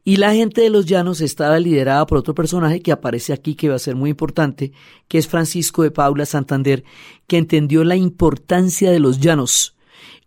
[0.05, 3.69] Y la gente de los llanos estaba liderada por otro personaje que aparece aquí que
[3.69, 4.71] va a ser muy importante,
[5.09, 6.85] que es Francisco de Paula Santander,
[7.27, 9.76] que entendió la importancia de los llanos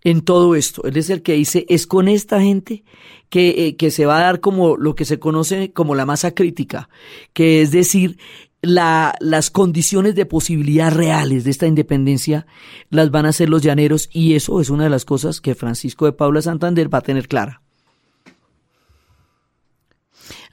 [0.03, 0.83] en todo esto.
[0.85, 2.83] Él es el que dice, es con esta gente
[3.29, 6.31] que, eh, que se va a dar como lo que se conoce como la masa
[6.31, 6.89] crítica,
[7.33, 8.17] que es decir,
[8.61, 12.45] la, las condiciones de posibilidad reales de esta independencia
[12.89, 16.05] las van a hacer los llaneros y eso es una de las cosas que Francisco
[16.05, 17.61] de Paula Santander va a tener clara.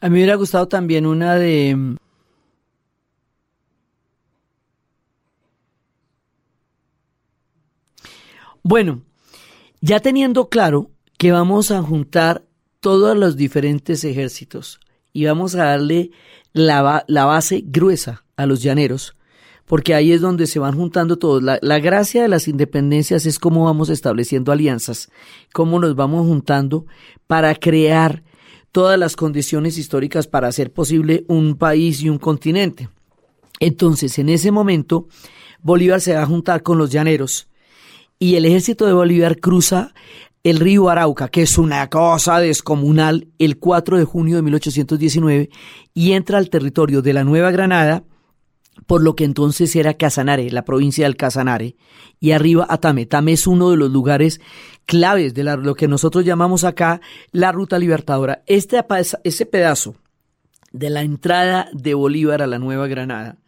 [0.00, 1.96] A mí me hubiera gustado también una de...
[8.62, 9.02] Bueno,
[9.80, 12.44] ya teniendo claro que vamos a juntar
[12.80, 14.80] todos los diferentes ejércitos
[15.12, 16.10] y vamos a darle
[16.52, 19.16] la, la base gruesa a los llaneros,
[19.64, 21.42] porque ahí es donde se van juntando todos.
[21.42, 25.10] La, la, gracia de las independencias es cómo vamos estableciendo alianzas,
[25.52, 26.86] cómo nos vamos juntando
[27.26, 28.22] para crear
[28.72, 32.90] todas las condiciones históricas para hacer posible un país y un continente.
[33.58, 35.08] Entonces, en ese momento,
[35.62, 37.48] Bolívar se va a juntar con los llaneros
[38.18, 39.92] y el ejército de Bolívar cruza
[40.42, 45.50] el río Arauca, que es una cosa descomunal, el 4 de junio de 1819
[45.92, 48.04] y entra al territorio de la Nueva Granada,
[48.86, 51.74] por lo que entonces era Casanare, la provincia del Casanare,
[52.20, 53.08] y arriba a Tame.
[53.32, 54.40] Es uno de los lugares
[54.84, 57.00] claves de lo que nosotros llamamos acá
[57.32, 58.44] la Ruta Libertadora.
[58.46, 58.80] Este,
[59.24, 59.96] ese pedazo
[60.70, 63.38] de la entrada de Bolívar a la Nueva Granada,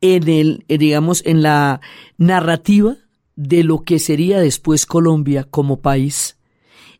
[0.00, 1.80] en el, eh, digamos, en la
[2.16, 2.96] narrativa
[3.36, 6.36] de lo que sería después Colombia como país,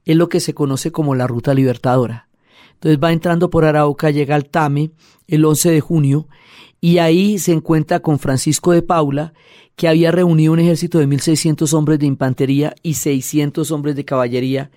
[0.04, 2.28] es lo que se conoce como la Ruta Libertadora.
[2.74, 4.90] Entonces va entrando por Arauca, llega al Tame
[5.26, 6.28] el 11 de junio
[6.80, 9.32] y ahí se encuentra con Francisco de Paula,
[9.76, 14.70] que había reunido un ejército de 1.600 hombres de infantería y 600 hombres de caballería,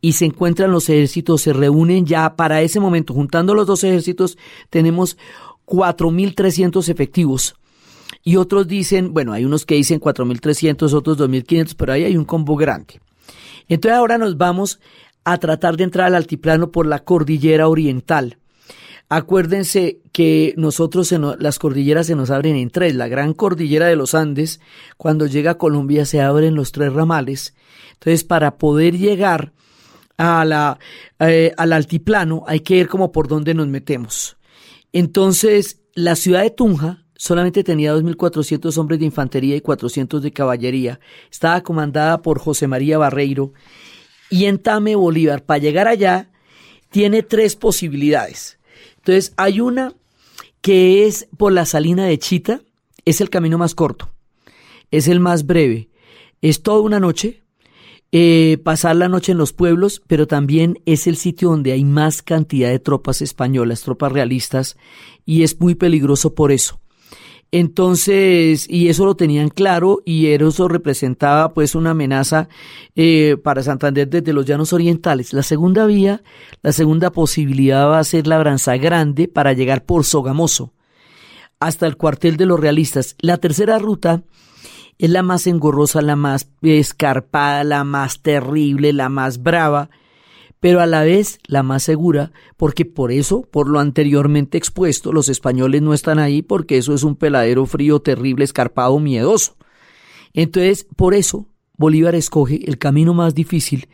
[0.00, 4.38] y se encuentran los ejércitos, se reúnen ya para ese momento, juntando los dos ejércitos,
[4.70, 5.16] tenemos
[5.66, 7.56] 4.300 efectivos.
[8.28, 12.26] Y otros dicen, bueno, hay unos que dicen 4.300, otros 2.500, pero ahí hay un
[12.26, 13.00] combo grande.
[13.68, 14.80] Entonces ahora nos vamos
[15.24, 18.36] a tratar de entrar al altiplano por la cordillera oriental.
[19.08, 22.94] Acuérdense que nosotros las cordilleras se nos abren en tres.
[22.94, 24.60] La gran cordillera de los Andes,
[24.98, 27.54] cuando llega a Colombia se abren los tres ramales.
[27.94, 29.54] Entonces, para poder llegar
[30.18, 34.36] eh, al altiplano hay que ir como por donde nos metemos.
[34.92, 41.00] Entonces, la ciudad de Tunja solamente tenía 2.400 hombres de infantería y 400 de caballería.
[41.30, 43.52] Estaba comandada por José María Barreiro.
[44.30, 46.30] Y en Tame, Bolívar, para llegar allá,
[46.90, 48.58] tiene tres posibilidades
[49.08, 49.94] entonces, hay una
[50.60, 52.60] que es por la salina de Chita,
[53.06, 54.10] es el camino más corto,
[54.90, 55.88] es el más breve,
[56.42, 57.42] es toda una noche,
[58.12, 62.20] eh, pasar la noche en los pueblos, pero también es el sitio donde hay más
[62.20, 64.76] cantidad de tropas españolas, tropas realistas,
[65.24, 66.78] y es muy peligroso por eso.
[67.50, 72.48] Entonces, y eso lo tenían claro y eso representaba pues una amenaza
[72.94, 75.32] eh, para Santander desde los llanos orientales.
[75.32, 76.22] La segunda vía,
[76.62, 80.72] la segunda posibilidad va a ser la Branza Grande para llegar por Sogamoso
[81.60, 83.16] hasta el cuartel de los realistas.
[83.18, 84.22] La tercera ruta
[84.98, 89.90] es la más engorrosa, la más escarpada, la más terrible, la más brava,
[90.60, 95.28] pero a la vez la más segura, porque por eso, por lo anteriormente expuesto, los
[95.28, 99.56] españoles no están ahí porque eso es un peladero frío, terrible, escarpado, miedoso.
[100.34, 103.88] Entonces, por eso, Bolívar escoge el camino más difícil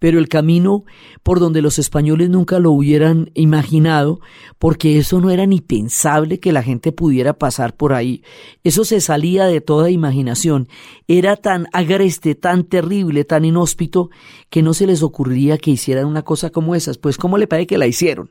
[0.00, 0.84] pero el camino
[1.22, 4.20] por donde los españoles nunca lo hubieran imaginado,
[4.58, 8.24] porque eso no era ni pensable que la gente pudiera pasar por ahí.
[8.64, 10.68] Eso se salía de toda imaginación.
[11.06, 14.10] Era tan agreste, tan terrible, tan inhóspito,
[14.48, 16.96] que no se les ocurriría que hicieran una cosa como esas.
[16.96, 18.30] Pues, ¿cómo le parece que la hicieron?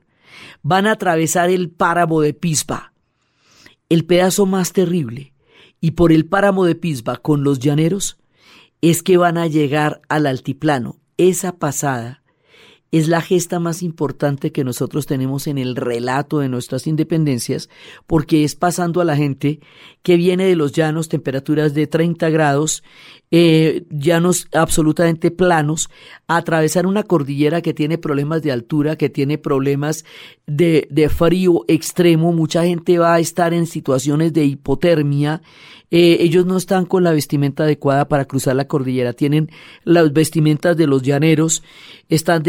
[0.63, 2.93] Van a atravesar el páramo de Pisba,
[3.89, 5.33] el pedazo más terrible,
[5.79, 8.17] y por el páramo de Pisba con los llaneros,
[8.81, 12.18] es que van a llegar al altiplano, esa pasada
[12.91, 17.69] es la gesta más importante que nosotros tenemos en el relato de nuestras independencias,
[18.07, 19.59] porque es pasando a la gente
[20.01, 22.83] que viene de los llanos, temperaturas de 30 grados,
[23.31, 25.89] eh, llanos absolutamente planos,
[26.27, 30.03] a atravesar una cordillera que tiene problemas de altura, que tiene problemas
[30.47, 35.43] de, frío extremo, mucha gente va a estar en situaciones de hipotermia,
[35.91, 39.49] eh, ellos no están con la vestimenta adecuada para cruzar la cordillera, tienen
[39.83, 41.63] las vestimentas de los llaneros,
[42.09, 42.43] están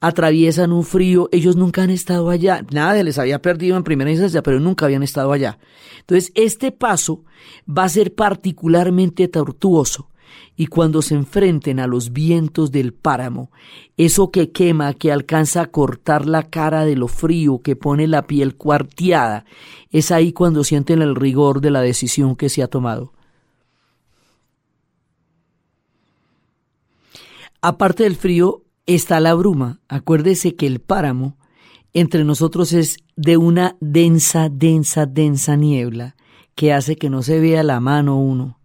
[0.00, 4.42] atraviesan un frío, ellos nunca han estado allá, nada les había perdido en primera instancia,
[4.42, 5.58] pero nunca habían estado allá.
[6.00, 7.24] Entonces, este paso
[7.68, 10.10] va a ser particularmente tortuoso
[10.56, 13.50] y cuando se enfrenten a los vientos del páramo,
[13.96, 18.26] eso que quema, que alcanza a cortar la cara de lo frío, que pone la
[18.26, 19.44] piel cuarteada,
[19.90, 23.12] es ahí cuando sienten el rigor de la decisión que se ha tomado.
[27.60, 29.80] Aparte del frío, está la bruma.
[29.88, 31.36] Acuérdese que el páramo
[31.92, 36.16] entre nosotros es de una densa, densa, densa niebla
[36.54, 38.58] que hace que no se vea la mano uno.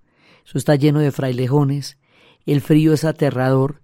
[0.45, 1.97] Eso está lleno de frailejones,
[2.45, 3.81] el frío es aterrador,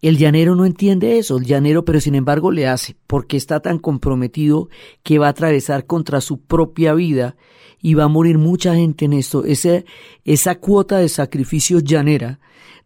[0.00, 3.78] El llanero no entiende eso, el llanero, pero sin embargo le hace, porque está tan
[3.78, 4.68] comprometido
[5.02, 7.36] que va a atravesar contra su propia vida
[7.80, 9.44] y va a morir mucha gente en esto.
[9.46, 12.38] esa cuota de sacrificio llanera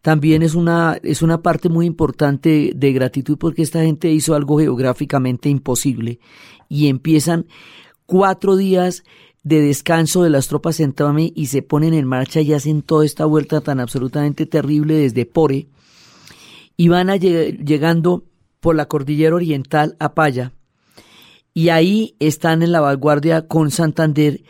[0.02, 4.58] también es una, es una parte muy importante de gratitud porque esta gente hizo algo
[4.58, 6.20] geográficamente imposible
[6.68, 7.46] y empiezan
[8.06, 9.04] cuatro días
[9.42, 13.04] de descanso de las tropas en Tome y se ponen en marcha y hacen toda
[13.04, 15.68] esta vuelta tan absolutamente terrible desde Pore
[16.76, 18.24] y van a llegando
[18.60, 20.52] por la cordillera oriental a Paya.
[21.54, 24.42] Y ahí están en la vanguardia con Santander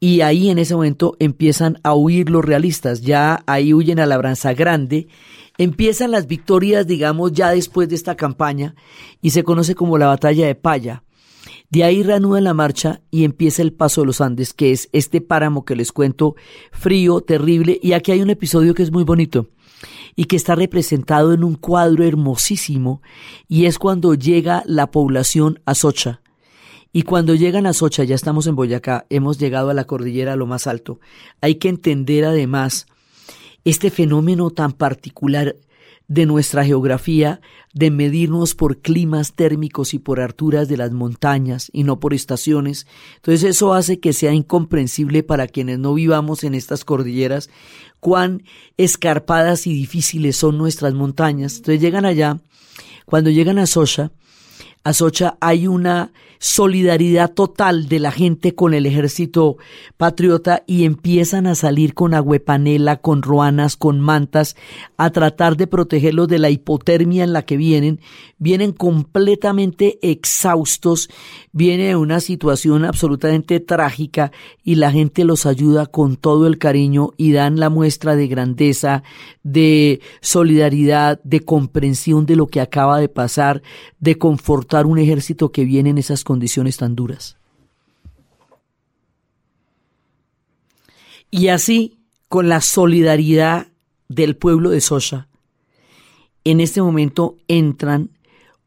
[0.00, 4.54] y ahí en ese momento empiezan a huir los realistas, ya ahí huyen a Labranza
[4.54, 5.08] Grande,
[5.58, 8.74] empiezan las victorias, digamos, ya después de esta campaña
[9.20, 11.04] y se conoce como la batalla de Paya.
[11.68, 15.20] De ahí reanudan la marcha y empieza el paso de los Andes, que es este
[15.20, 16.34] páramo que les cuento,
[16.72, 19.50] frío, terrible, y aquí hay un episodio que es muy bonito
[20.16, 23.02] y que está representado en un cuadro hermosísimo
[23.48, 26.22] y es cuando llega la población a Socha.
[26.92, 30.36] Y cuando llegan a Socha, ya estamos en Boyacá, hemos llegado a la cordillera a
[30.36, 30.98] lo más alto.
[31.40, 32.86] Hay que entender además
[33.64, 35.56] este fenómeno tan particular
[36.08, 37.40] de nuestra geografía,
[37.72, 42.88] de medirnos por climas térmicos y por alturas de las montañas y no por estaciones.
[43.14, 47.48] Entonces eso hace que sea incomprensible para quienes no vivamos en estas cordilleras
[48.00, 48.42] cuán
[48.76, 51.58] escarpadas y difíciles son nuestras montañas.
[51.58, 52.40] Entonces llegan allá,
[53.06, 54.10] cuando llegan a Socha,
[54.82, 56.12] a Socha hay una
[56.42, 59.58] solidaridad total de la gente con el ejército
[59.98, 64.56] patriota y empiezan a salir con agüepanela, con ruanas, con mantas,
[64.96, 68.00] a tratar de protegerlos de la hipotermia en la que vienen.
[68.38, 71.10] Vienen completamente exhaustos,
[71.52, 74.32] viene una situación absolutamente trágica
[74.64, 79.02] y la gente los ayuda con todo el cariño y dan la muestra de grandeza,
[79.42, 83.60] de solidaridad, de comprensión de lo que acaba de pasar,
[83.98, 84.16] de
[84.78, 87.36] un ejército que viene en esas condiciones tan duras.
[91.30, 91.98] Y así,
[92.28, 93.68] con la solidaridad
[94.08, 95.28] del pueblo de Socha,
[96.44, 98.10] en este momento entran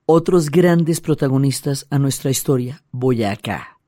[0.06, 3.80] otros grandes protagonistas a nuestra historia, Boyacá.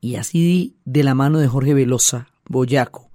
[0.00, 3.09] Y así de la mano de Jorge Velosa, Boyaco.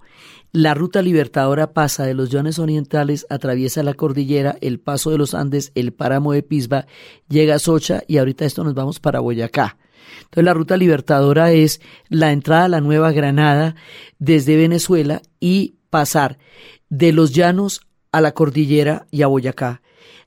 [0.56, 5.34] La ruta libertadora pasa de los llanos orientales, atraviesa la cordillera, el paso de los
[5.34, 6.86] Andes, el páramo de Pisba,
[7.28, 9.76] llega a Socha y ahorita esto nos vamos para Boyacá.
[10.22, 13.74] Entonces la ruta libertadora es la entrada a la Nueva Granada
[14.18, 16.38] desde Venezuela y pasar
[16.88, 19.82] de los llanos a la cordillera y a Boyacá.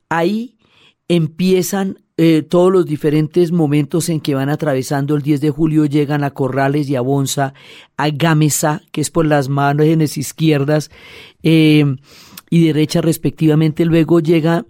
[0.09, 0.59] Ahí
[1.07, 6.26] empiezan eh, todos los diferentes momentos en que van atravesando el 10 de julio, llegan
[6.26, 7.53] a Corrales y a Bonza,
[7.95, 10.91] a Gámeza, que es por las manos izquierdas
[11.43, 11.86] eh,
[12.49, 13.86] y derecha respectivamente.
[13.86, 14.65] Luego llega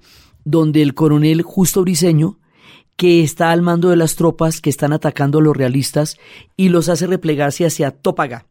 [0.45, 2.37] donde el coronel Justo Briseño,
[2.95, 6.17] que está al mando de las tropas que están atacando a los realistas
[6.55, 8.45] y los hace replegarse hacia Tópaga.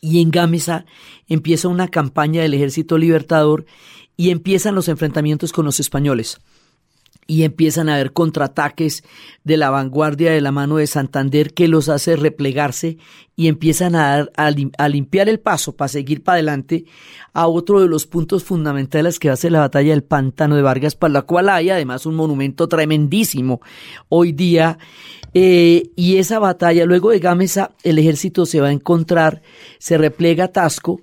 [0.00, 0.84] Y en Gámeza
[1.28, 3.66] empieza una campaña del ejército libertador
[4.16, 6.40] y empiezan los enfrentamientos con los españoles
[7.26, 9.02] y empiezan a haber contraataques
[9.44, 12.98] de la vanguardia de la mano de Santander que los hace replegarse
[13.34, 16.84] y empiezan a, dar, a, limpiar el paso para seguir para adelante
[17.32, 21.12] a otro de los puntos fundamentales que hace la batalla del Pantano de Vargas, para
[21.12, 23.60] la cual hay además un monumento tremendísimo
[24.08, 24.78] hoy día.
[25.34, 29.42] Eh, y esa batalla, luego de Gámeza, el ejército se va a encontrar,
[29.78, 31.02] se replega a Tasco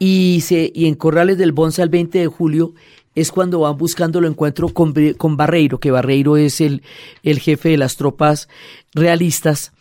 [0.00, 2.74] y, se, y en Corrales del Bonza el 20 de julio
[3.20, 6.82] es cuando van buscando el encuentro con, con Barreiro, que Barreiro es el,
[7.22, 8.48] el jefe de las tropas
[8.94, 9.72] realistas,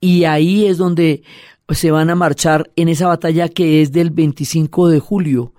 [0.00, 1.22] y ahí es donde
[1.70, 5.52] se van a marchar en esa batalla que es del 25 de julio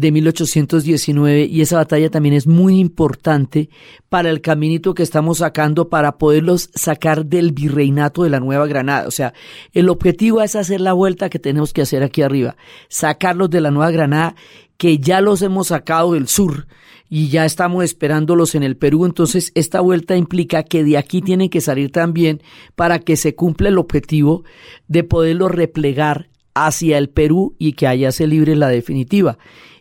[0.00, 3.68] de 1819 y esa batalla también es muy importante
[4.08, 9.06] para el caminito que estamos sacando para poderlos sacar del virreinato de la Nueva Granada.
[9.06, 9.34] O sea,
[9.72, 12.56] el objetivo es hacer la vuelta que tenemos que hacer aquí arriba,
[12.88, 14.36] sacarlos de la Nueva Granada
[14.80, 16.66] que ya los hemos sacado del sur
[17.10, 21.50] y ya estamos esperándolos en el Perú, entonces esta vuelta implica que de aquí tienen
[21.50, 22.40] que salir también
[22.76, 24.42] para que se cumpla el objetivo
[24.88, 29.36] de poderlos replegar hacia el Perú y que allá se libre la definitiva.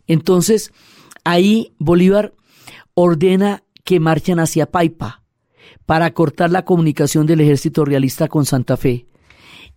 [0.05, 0.73] Entonces,
[1.23, 2.33] ahí Bolívar
[2.93, 5.23] ordena que marchen hacia Paipa
[5.85, 9.07] para cortar la comunicación del ejército realista con Santa Fe.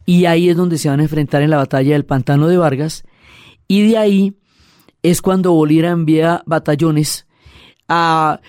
[0.04, 3.04] Y ahí es donde se van a enfrentar en la batalla del Pantano de Vargas.
[3.68, 4.34] Y de ahí
[5.02, 7.26] es cuando Bolívar envía batallones
[7.88, 8.40] a,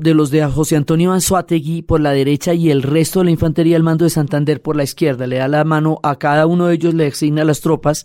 [0.00, 3.76] de los de José Antonio Anzuategui por la derecha y el resto de la infantería
[3.76, 5.26] al mando de Santander por la izquierda.
[5.26, 8.04] Le da la mano a cada uno de ellos, le asigna las tropas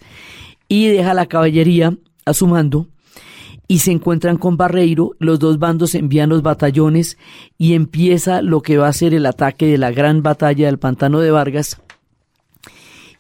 [0.68, 2.88] y deja la caballería a su mando
[3.68, 7.18] y se encuentran con Barreiro, los dos bandos envían los batallones
[7.58, 11.20] y empieza lo que va a ser el ataque de la gran batalla del pantano
[11.20, 11.82] de Vargas.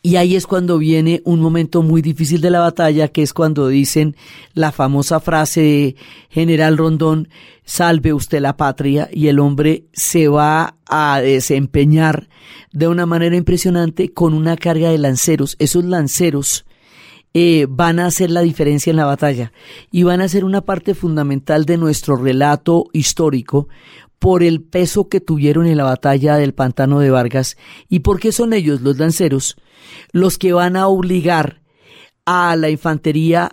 [0.01, 3.67] Y ahí es cuando viene un momento muy difícil de la batalla, que es cuando
[3.67, 4.15] dicen
[4.53, 5.95] la famosa frase de
[6.29, 7.29] General Rondón,
[7.65, 12.29] salve usted la patria, y el hombre se va a desempeñar
[12.71, 15.55] de una manera impresionante con una carga de lanceros.
[15.59, 16.65] Esos lanceros
[17.33, 19.51] eh, van a hacer la diferencia en la batalla
[19.91, 23.67] y van a ser una parte fundamental de nuestro relato histórico
[24.19, 27.57] por el peso que tuvieron en la batalla del pantano de Vargas.
[27.89, 29.55] Y porque son ellos, los lanceros,
[30.11, 31.61] los que van a obligar
[32.25, 33.51] a la infantería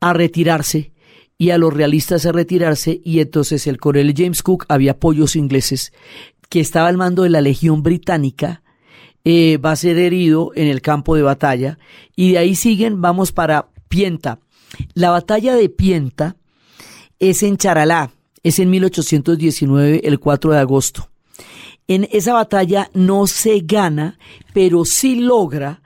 [0.00, 0.92] a retirarse
[1.38, 5.92] y a los realistas a retirarse y entonces el coronel James Cook había apoyos ingleses
[6.48, 8.62] que estaba al mando de la Legión Británica
[9.28, 11.80] eh, va a ser herido en el campo de batalla.
[12.14, 14.38] Y de ahí siguen, vamos para Pienta.
[14.94, 16.36] La batalla de Pienta
[17.18, 18.12] es en Charalá,
[18.46, 21.10] es en 1819, el 4 de agosto.
[21.88, 24.20] En esa batalla no se gana,
[24.54, 25.82] pero sí logra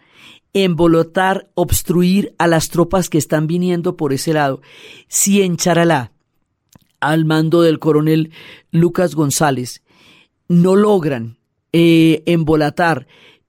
[0.52, 4.61] embolotar, obstruir a las tropas que están viniendo por ese lado.
[5.08, 6.12] Si en Charalá,
[7.00, 8.30] al mando del coronel
[8.70, 9.82] Lucas González,
[10.46, 11.38] no logran
[11.72, 13.06] eh, embolatar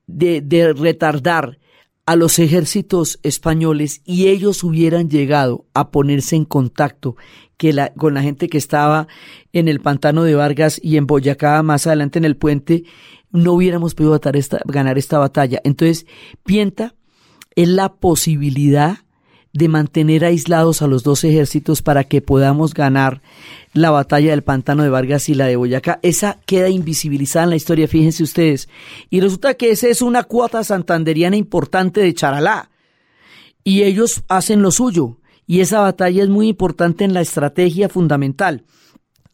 [0.07, 1.59] de, retardar
[2.05, 7.17] a los ejércitos españoles y ellos hubieran llegado a ponerse en contacto
[7.61, 9.07] que la, con la gente que estaba
[9.53, 12.85] en el pantano de Vargas y en Boyacá más adelante en el puente,
[13.29, 14.19] no hubiéramos podido
[14.65, 15.61] ganar esta batalla.
[15.63, 16.07] Entonces,
[16.43, 16.95] Pienta
[17.55, 18.97] es la posibilidad
[19.53, 23.21] de mantener aislados a los dos ejércitos para que podamos ganar
[23.73, 25.99] la batalla del pantano de Vargas y la de Boyacá.
[26.01, 28.69] Esa queda invisibilizada en la historia, fíjense ustedes.
[29.11, 32.71] Y resulta que esa es una cuota santanderiana importante de Charalá.
[33.63, 35.20] Y ellos hacen lo suyo.
[35.51, 38.63] Y esa batalla es muy importante en la estrategia fundamental.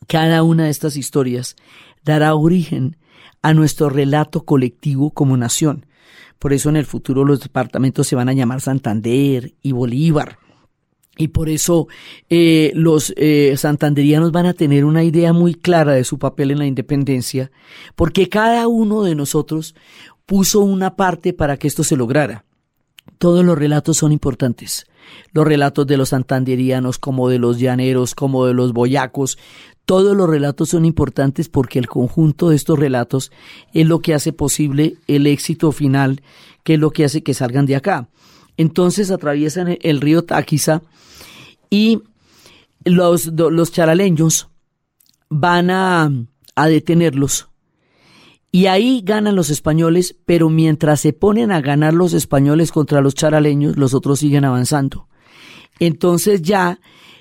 [0.08, 1.56] Cada una de estas historias
[2.04, 2.98] dará origen
[3.44, 5.86] a nuestro relato colectivo como nación.
[6.40, 10.40] Por eso en el futuro los departamentos se van a llamar Santander y Bolívar.
[11.18, 11.88] Y por eso
[12.32, 16.58] eh, los eh, santanderianos van a tener una idea muy clara de su papel en
[16.58, 17.52] la independencia,
[17.96, 19.76] porque cada uno de nosotros
[20.26, 22.47] puso una parte para que esto se lograra.
[23.18, 24.86] Todos los relatos son importantes.
[25.32, 29.38] Los relatos de los santanderianos, como de los llaneros, como de los boyacos,
[29.86, 33.32] todos los relatos son importantes porque el conjunto de estos relatos
[33.74, 36.22] es lo que hace posible el éxito final,
[36.64, 38.10] que es lo que hace que salgan de acá.
[38.58, 40.82] Entonces atraviesan el río Táquiza
[41.70, 42.02] y
[42.84, 43.32] los,
[43.72, 44.50] charaleños
[45.30, 46.10] van a
[46.68, 47.48] detenerlos.
[48.52, 53.14] Y ahí ganan los españoles, pero mientras se ponen a ganar los españoles contra los
[53.14, 55.08] charaleños, los otros siguen avanzando.
[55.80, 56.80] Entonces ya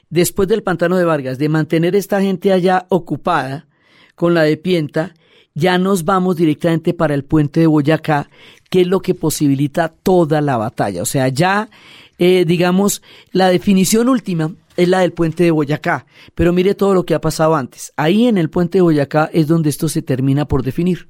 [0.09, 3.67] después del pantano de Vargas, de mantener esta gente allá ocupada
[4.15, 5.15] con la de Pienta,
[5.55, 8.29] ya nos vamos directamente para el puente de Boyacá,
[8.71, 11.03] que es lo que posibilita toda la batalla.
[11.03, 11.71] O sea, ya,
[12.19, 13.03] eh, digamos,
[13.33, 17.21] la definición última es la del puente de Boyacá, pero mire todo lo que ha
[17.21, 17.93] pasado antes.
[17.97, 21.09] Ahí en el puente de Boyacá es donde esto se termina por definir.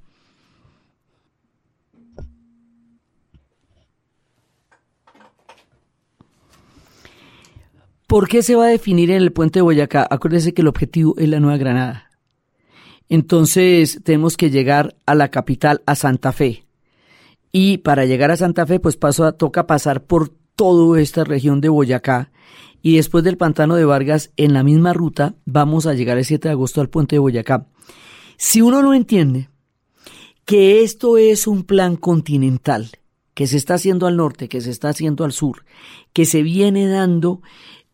[8.16, 10.06] ¿Por qué se va a definir en el puente de Boyacá?
[10.08, 12.12] Acuérdese que el objetivo es la Nueva Granada.
[13.10, 16.64] Entonces tenemos que llegar a la capital, a Santa Fe.
[17.52, 18.98] Y para llegar a Santa Fe, pues
[19.36, 22.32] toca pasar por toda esta región de Boyacá.
[22.80, 26.48] Y después del pantano de Vargas, en la misma ruta, vamos a llegar el 7
[26.48, 27.66] de agosto al puente de Boyacá.
[28.38, 29.50] Si uno no entiende
[30.46, 32.92] que esto es un plan continental,
[33.34, 35.66] que se está haciendo al norte, que se está haciendo al sur,
[36.14, 37.42] que se viene dando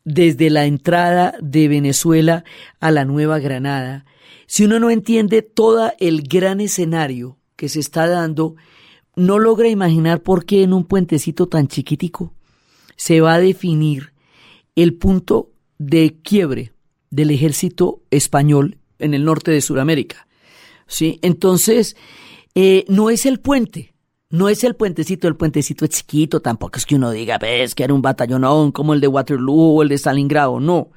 [0.04, 2.44] desde la entrada de Venezuela
[2.80, 4.04] a la Nueva Granada,
[4.46, 8.56] si uno no entiende todo el gran escenario que se está dando,
[9.16, 12.34] no logra imaginar por qué en un puentecito tan chiquitico
[12.96, 14.12] se va a definir
[14.76, 16.72] el punto de quiebre
[17.10, 20.26] del ejército español en el norte de Sudamérica.
[20.86, 21.18] ¿Sí?
[21.22, 21.96] Entonces,
[22.54, 23.91] eh, no es el puente,
[24.32, 27.84] no es el puentecito, el puentecito es chiquito, tampoco es que uno diga, ves, que
[27.84, 30.88] era un batallonón como el de Waterloo o el de Stalingrado, no.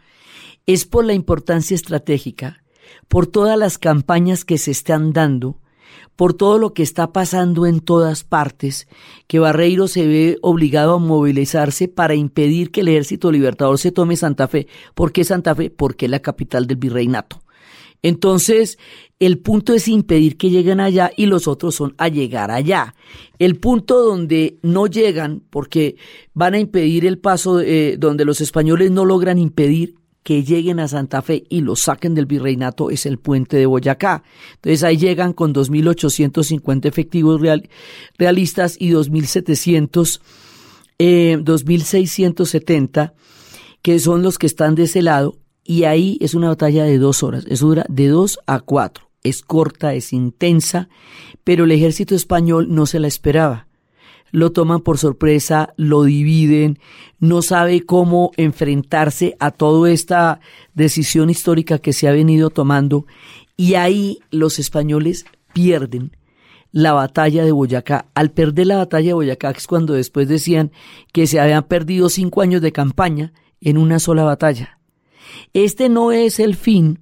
[0.65, 2.63] Es por la importancia estratégica,
[3.09, 5.59] por todas las campañas que se están dando,
[6.15, 8.87] por todo lo que está pasando en todas partes,
[9.27, 14.15] que Barreiro se ve obligado a movilizarse para impedir que el ejército libertador se tome
[14.15, 14.67] Santa Fe.
[14.93, 15.69] ¿Por qué Santa Fe?
[15.69, 17.41] Porque es la capital del virreinato.
[18.05, 18.77] Entonces,
[19.19, 22.93] el punto es impedir que lleguen allá y los otros son a llegar allá.
[23.39, 25.95] El punto donde no llegan, porque
[26.35, 30.87] van a impedir el paso, eh, donde los españoles no logran impedir que lleguen a
[30.87, 34.21] Santa Fe y los saquen del virreinato es el puente de Boyacá.
[34.53, 37.41] Entonces ahí llegan con 2.850 efectivos
[38.19, 40.21] realistas y 2.700,
[40.99, 43.13] eh, 2.670
[43.81, 47.23] que son los que están de ese lado y ahí es una batalla de dos
[47.23, 47.45] horas.
[47.49, 49.09] Eso dura de dos a cuatro.
[49.23, 50.87] Es corta, es intensa,
[51.43, 53.67] pero el ejército español no se la esperaba
[54.35, 56.77] lo toman por sorpresa, lo dividen,
[57.19, 60.41] no sabe cómo enfrentarse a toda esta
[60.73, 63.05] decisión histórica que se ha venido tomando
[63.55, 66.17] y ahí los españoles pierden
[66.73, 68.07] la batalla de Boyacá.
[68.13, 70.73] Al perder la batalla de Boyacá es cuando después decían
[71.13, 74.79] que se habían perdido cinco años de campaña en una sola batalla.
[75.53, 76.99] Este no es el fin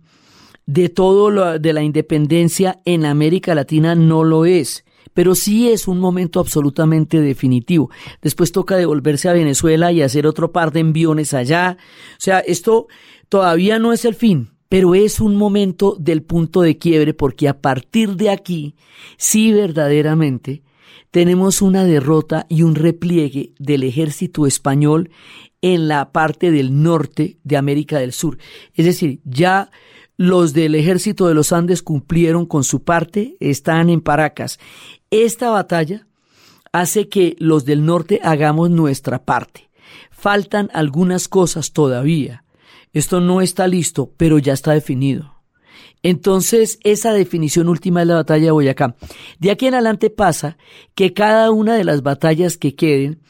[0.66, 5.88] de todo lo de la independencia en América Latina, no lo es pero sí es
[5.88, 7.90] un momento absolutamente definitivo.
[8.22, 11.78] Después toca devolverse a Venezuela y hacer otro par de enviones allá.
[12.14, 12.88] O sea, esto
[13.30, 17.62] todavía no es el fin, pero es un momento del punto de quiebre porque a
[17.62, 18.76] partir de aquí,
[19.18, 20.64] sí verdaderamente,
[21.12, 25.12] tenemos una derrota y un repliegue del ejército español
[25.64, 28.38] en la parte del norte de América del Sur.
[28.76, 29.72] Es decir, ya
[30.18, 34.60] los del ejército de los Andes cumplieron con su parte, están en Paracas.
[35.10, 36.06] Esta batalla
[36.74, 39.70] hace que los del norte hagamos nuestra parte.
[40.12, 42.44] Faltan algunas cosas todavía.
[42.92, 45.34] Esto no está listo, pero ya está definido.
[46.04, 48.96] Entonces, esa definición última es la batalla de Boyacá.
[49.40, 50.58] De aquí en adelante pasa
[50.94, 53.22] que cada una de las batallas que queden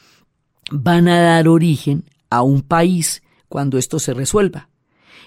[0.72, 2.04] van a dar origen
[2.34, 4.68] a un país cuando esto se resuelva.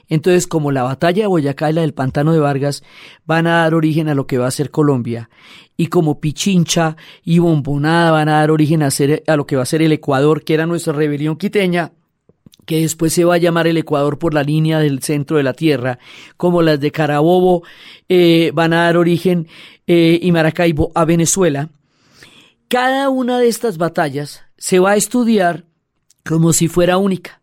[0.09, 2.83] Entonces, como la batalla de Boyacá y la del Pantano de Vargas
[3.25, 5.29] van a dar origen a lo que va a ser Colombia,
[5.75, 8.89] y como Pichincha y Bombonada van a dar origen a,
[9.27, 11.91] a lo que va a ser el Ecuador, que era nuestra rebelión quiteña,
[12.65, 15.53] que después se va a llamar el Ecuador por la línea del centro de la
[15.53, 15.99] Tierra,
[16.35, 17.63] como las de Carabobo
[18.09, 19.47] eh, van a dar origen
[19.87, 21.69] eh, y Maracaibo a Venezuela.
[22.67, 25.66] Cada una de estas batallas se va a estudiar
[26.27, 27.41] como si fuera única.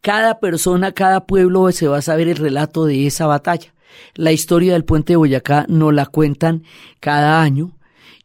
[0.00, 3.74] Cada persona, cada pueblo se va a saber el relato de esa batalla.
[4.14, 6.64] La historia del puente de Boyacá nos la cuentan
[7.00, 7.72] cada año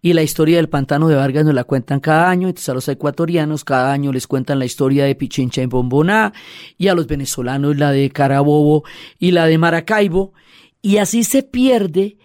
[0.02, 2.48] y la historia del pantano de Vargas nos la cuentan cada año.
[2.48, 6.34] Entonces a los ecuatorianos cada año les cuentan la historia de Pichincha en Bomboná
[6.78, 8.84] y a los venezolanos la de Carabobo
[9.20, 10.34] y la de Maracaibo.
[10.82, 12.18] Y así se pierde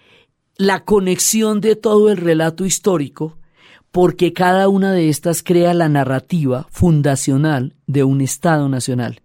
[0.56, 3.38] la conexión de todo el relato histórico
[3.92, 9.20] porque cada una de estas crea la narrativa fundacional de un Estado nacional.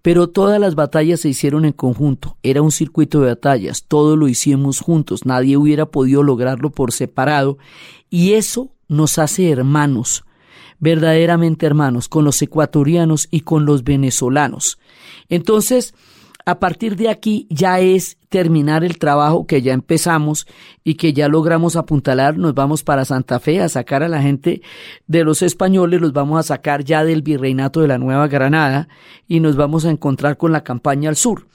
[0.00, 4.28] Pero todas las batallas se hicieron en conjunto, era un circuito de batallas, todo lo
[4.28, 7.58] hicimos juntos, nadie hubiera podido lograrlo por separado,
[8.08, 10.24] y eso nos hace hermanos,
[10.78, 14.78] verdaderamente hermanos, con los ecuatorianos y con los venezolanos.
[15.28, 15.94] Entonces,
[16.46, 20.46] a partir de aquí ya es terminar el trabajo que ya empezamos
[20.84, 24.62] y que ya logramos apuntalar, nos vamos para Santa Fe a sacar a la gente
[25.06, 28.88] de los españoles, los vamos a sacar ya del virreinato de la Nueva Granada
[29.26, 31.46] y nos vamos a encontrar con la campaña al sur.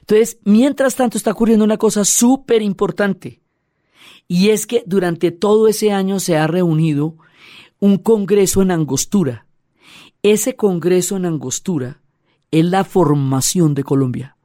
[0.00, 3.40] Entonces, mientras tanto está ocurriendo una cosa súper importante
[4.28, 7.16] y es que durante todo ese año se ha reunido
[7.80, 9.46] un congreso en Angostura.
[10.22, 12.00] Ese congreso en Angostura
[12.54, 14.36] es la formación de Colombia.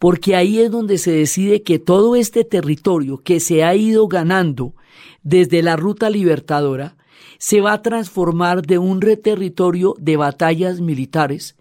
[0.00, 4.74] Porque ahí es donde se decide que todo este territorio que se ha ido ganando
[5.22, 6.96] desde la ruta libertadora
[7.38, 11.56] se va a transformar de un territorio de batallas militares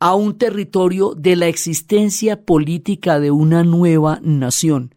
[0.00, 4.94] a un territorio de la existencia política de una nueva nación,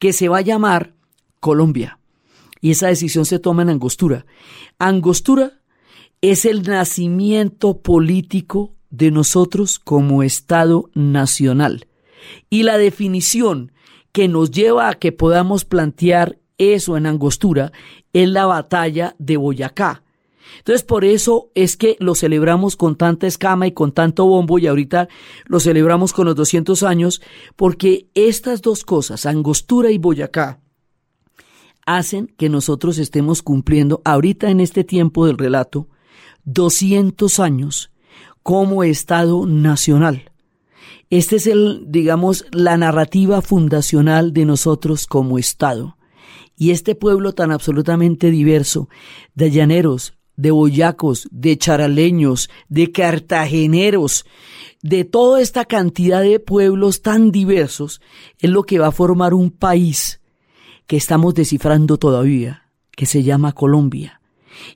[0.00, 0.94] que se va a llamar
[1.38, 2.00] Colombia.
[2.60, 4.26] Y esa decisión se toma en Angostura.
[4.80, 5.60] Angostura
[6.20, 11.86] es el nacimiento político de nosotros como Estado nacional.
[12.50, 13.72] Y la definición
[14.12, 17.72] que nos lleva a que podamos plantear eso en Angostura
[18.12, 20.02] es la batalla de Boyacá.
[20.58, 24.66] Entonces por eso es que lo celebramos con tanta escama y con tanto bombo y
[24.66, 25.08] ahorita
[25.46, 27.20] lo celebramos con los 200 años
[27.54, 30.60] porque estas dos cosas, Angostura y Boyacá,
[31.86, 35.88] hacen que nosotros estemos cumpliendo ahorita en este tiempo del relato
[36.44, 37.90] 200 años
[38.48, 40.32] como Estado nacional.
[41.10, 45.98] Este es el, digamos, la narrativa fundacional de nosotros como Estado.
[46.56, 48.88] Y este pueblo tan absolutamente diverso,
[49.34, 54.24] de llaneros, de boyacos, de charaleños, de cartageneros,
[54.80, 58.00] de toda esta cantidad de pueblos tan diversos,
[58.38, 60.22] es lo que va a formar un país
[60.86, 64.22] que estamos descifrando todavía, que se llama Colombia.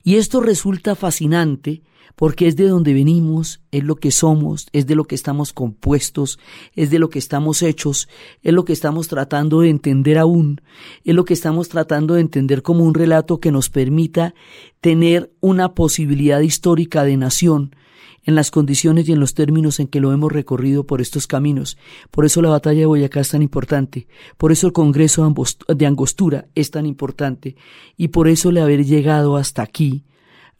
[0.03, 1.81] Y esto resulta fascinante
[2.15, 6.39] porque es de donde venimos, es lo que somos, es de lo que estamos compuestos,
[6.75, 8.07] es de lo que estamos hechos,
[8.41, 10.61] es lo que estamos tratando de entender aún,
[11.03, 14.35] es lo que estamos tratando de entender como un relato que nos permita
[14.81, 17.75] tener una posibilidad histórica de nación,
[18.25, 21.77] en las condiciones y en los términos en que lo hemos recorrido por estos caminos.
[22.09, 24.07] Por eso la batalla de Boyacá es tan importante,
[24.37, 25.29] por eso el Congreso
[25.67, 27.55] de Angostura es tan importante,
[27.97, 30.05] y por eso el haber llegado hasta aquí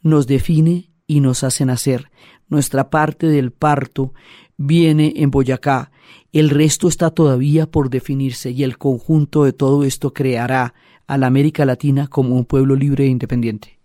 [0.02, 2.10] nos define y nos hacen hacer.
[2.48, 4.12] Nuestra parte del parto
[4.56, 5.90] viene en Boyacá.
[6.32, 10.74] El resto está todavía por definirse y el conjunto de todo esto creará
[11.06, 13.78] a la América Latina como un pueblo libre e independiente.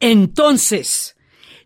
[0.00, 1.14] Entonces,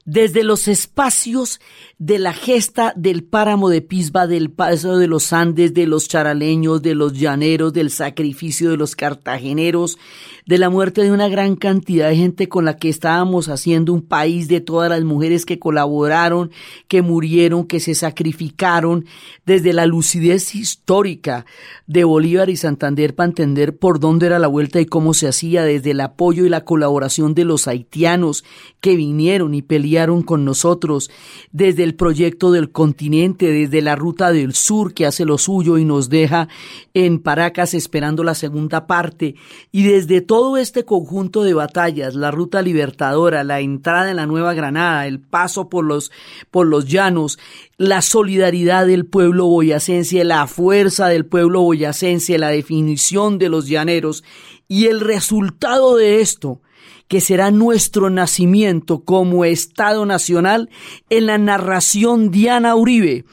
[0.05, 1.61] desde los espacios
[1.99, 6.83] de la gesta del páramo de Pisba, del paso de los Andes, de los charaleños,
[6.83, 9.97] de los llaneros, del sacrificio de los cartageneros,
[10.45, 14.03] de la muerte de una gran cantidad de gente con la que estábamos haciendo un
[14.03, 16.51] país, de todas las mujeres que colaboraron,
[16.87, 19.07] que murieron, que se sacrificaron,
[19.47, 21.47] desde la lucidez histórica
[21.87, 25.65] de Bolívar y Santander para entender por dónde era la vuelta y cómo se hacía,
[25.65, 28.45] desde el apoyo y la colaboración de los haitianos
[28.81, 29.94] que vinieron y pelearon
[30.25, 31.11] con nosotros,
[31.53, 35.85] desde el proyecto del continente, desde la ruta del sur que hace lo suyo y
[35.85, 36.49] nos deja
[36.95, 39.37] en Paracas esperando la segunda parte,
[39.71, 44.53] y desde todo este conjunto de batallas, la ruta libertadora, la entrada en la Nueva
[44.55, 46.11] Granada, el paso por los,
[46.51, 47.39] por los llanos,
[47.77, 54.25] la solidaridad del pueblo boyacense, la fuerza del pueblo boyacense, la definición de los llaneros
[54.69, 56.61] y el resultado de esto,
[57.09, 60.71] que será nuestro nacimiento como Estado Nacional
[61.11, 63.25] en la narración Diana Uribe,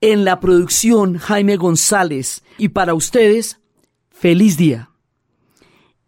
[0.00, 3.60] en la producción Jaime González y para ustedes,
[4.10, 4.90] feliz día.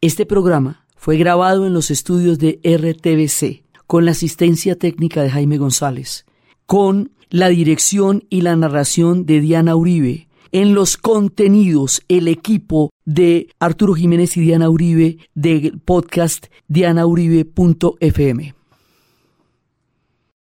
[0.00, 5.58] Este programa fue grabado en los estudios de RTBC con la asistencia técnica de Jaime
[5.58, 6.24] González,
[6.66, 10.23] con la dirección y la narración de Diana Uribe,
[10.54, 18.54] en los contenidos el equipo de Arturo Jiménez y Diana Uribe del podcast dianauribe.fm.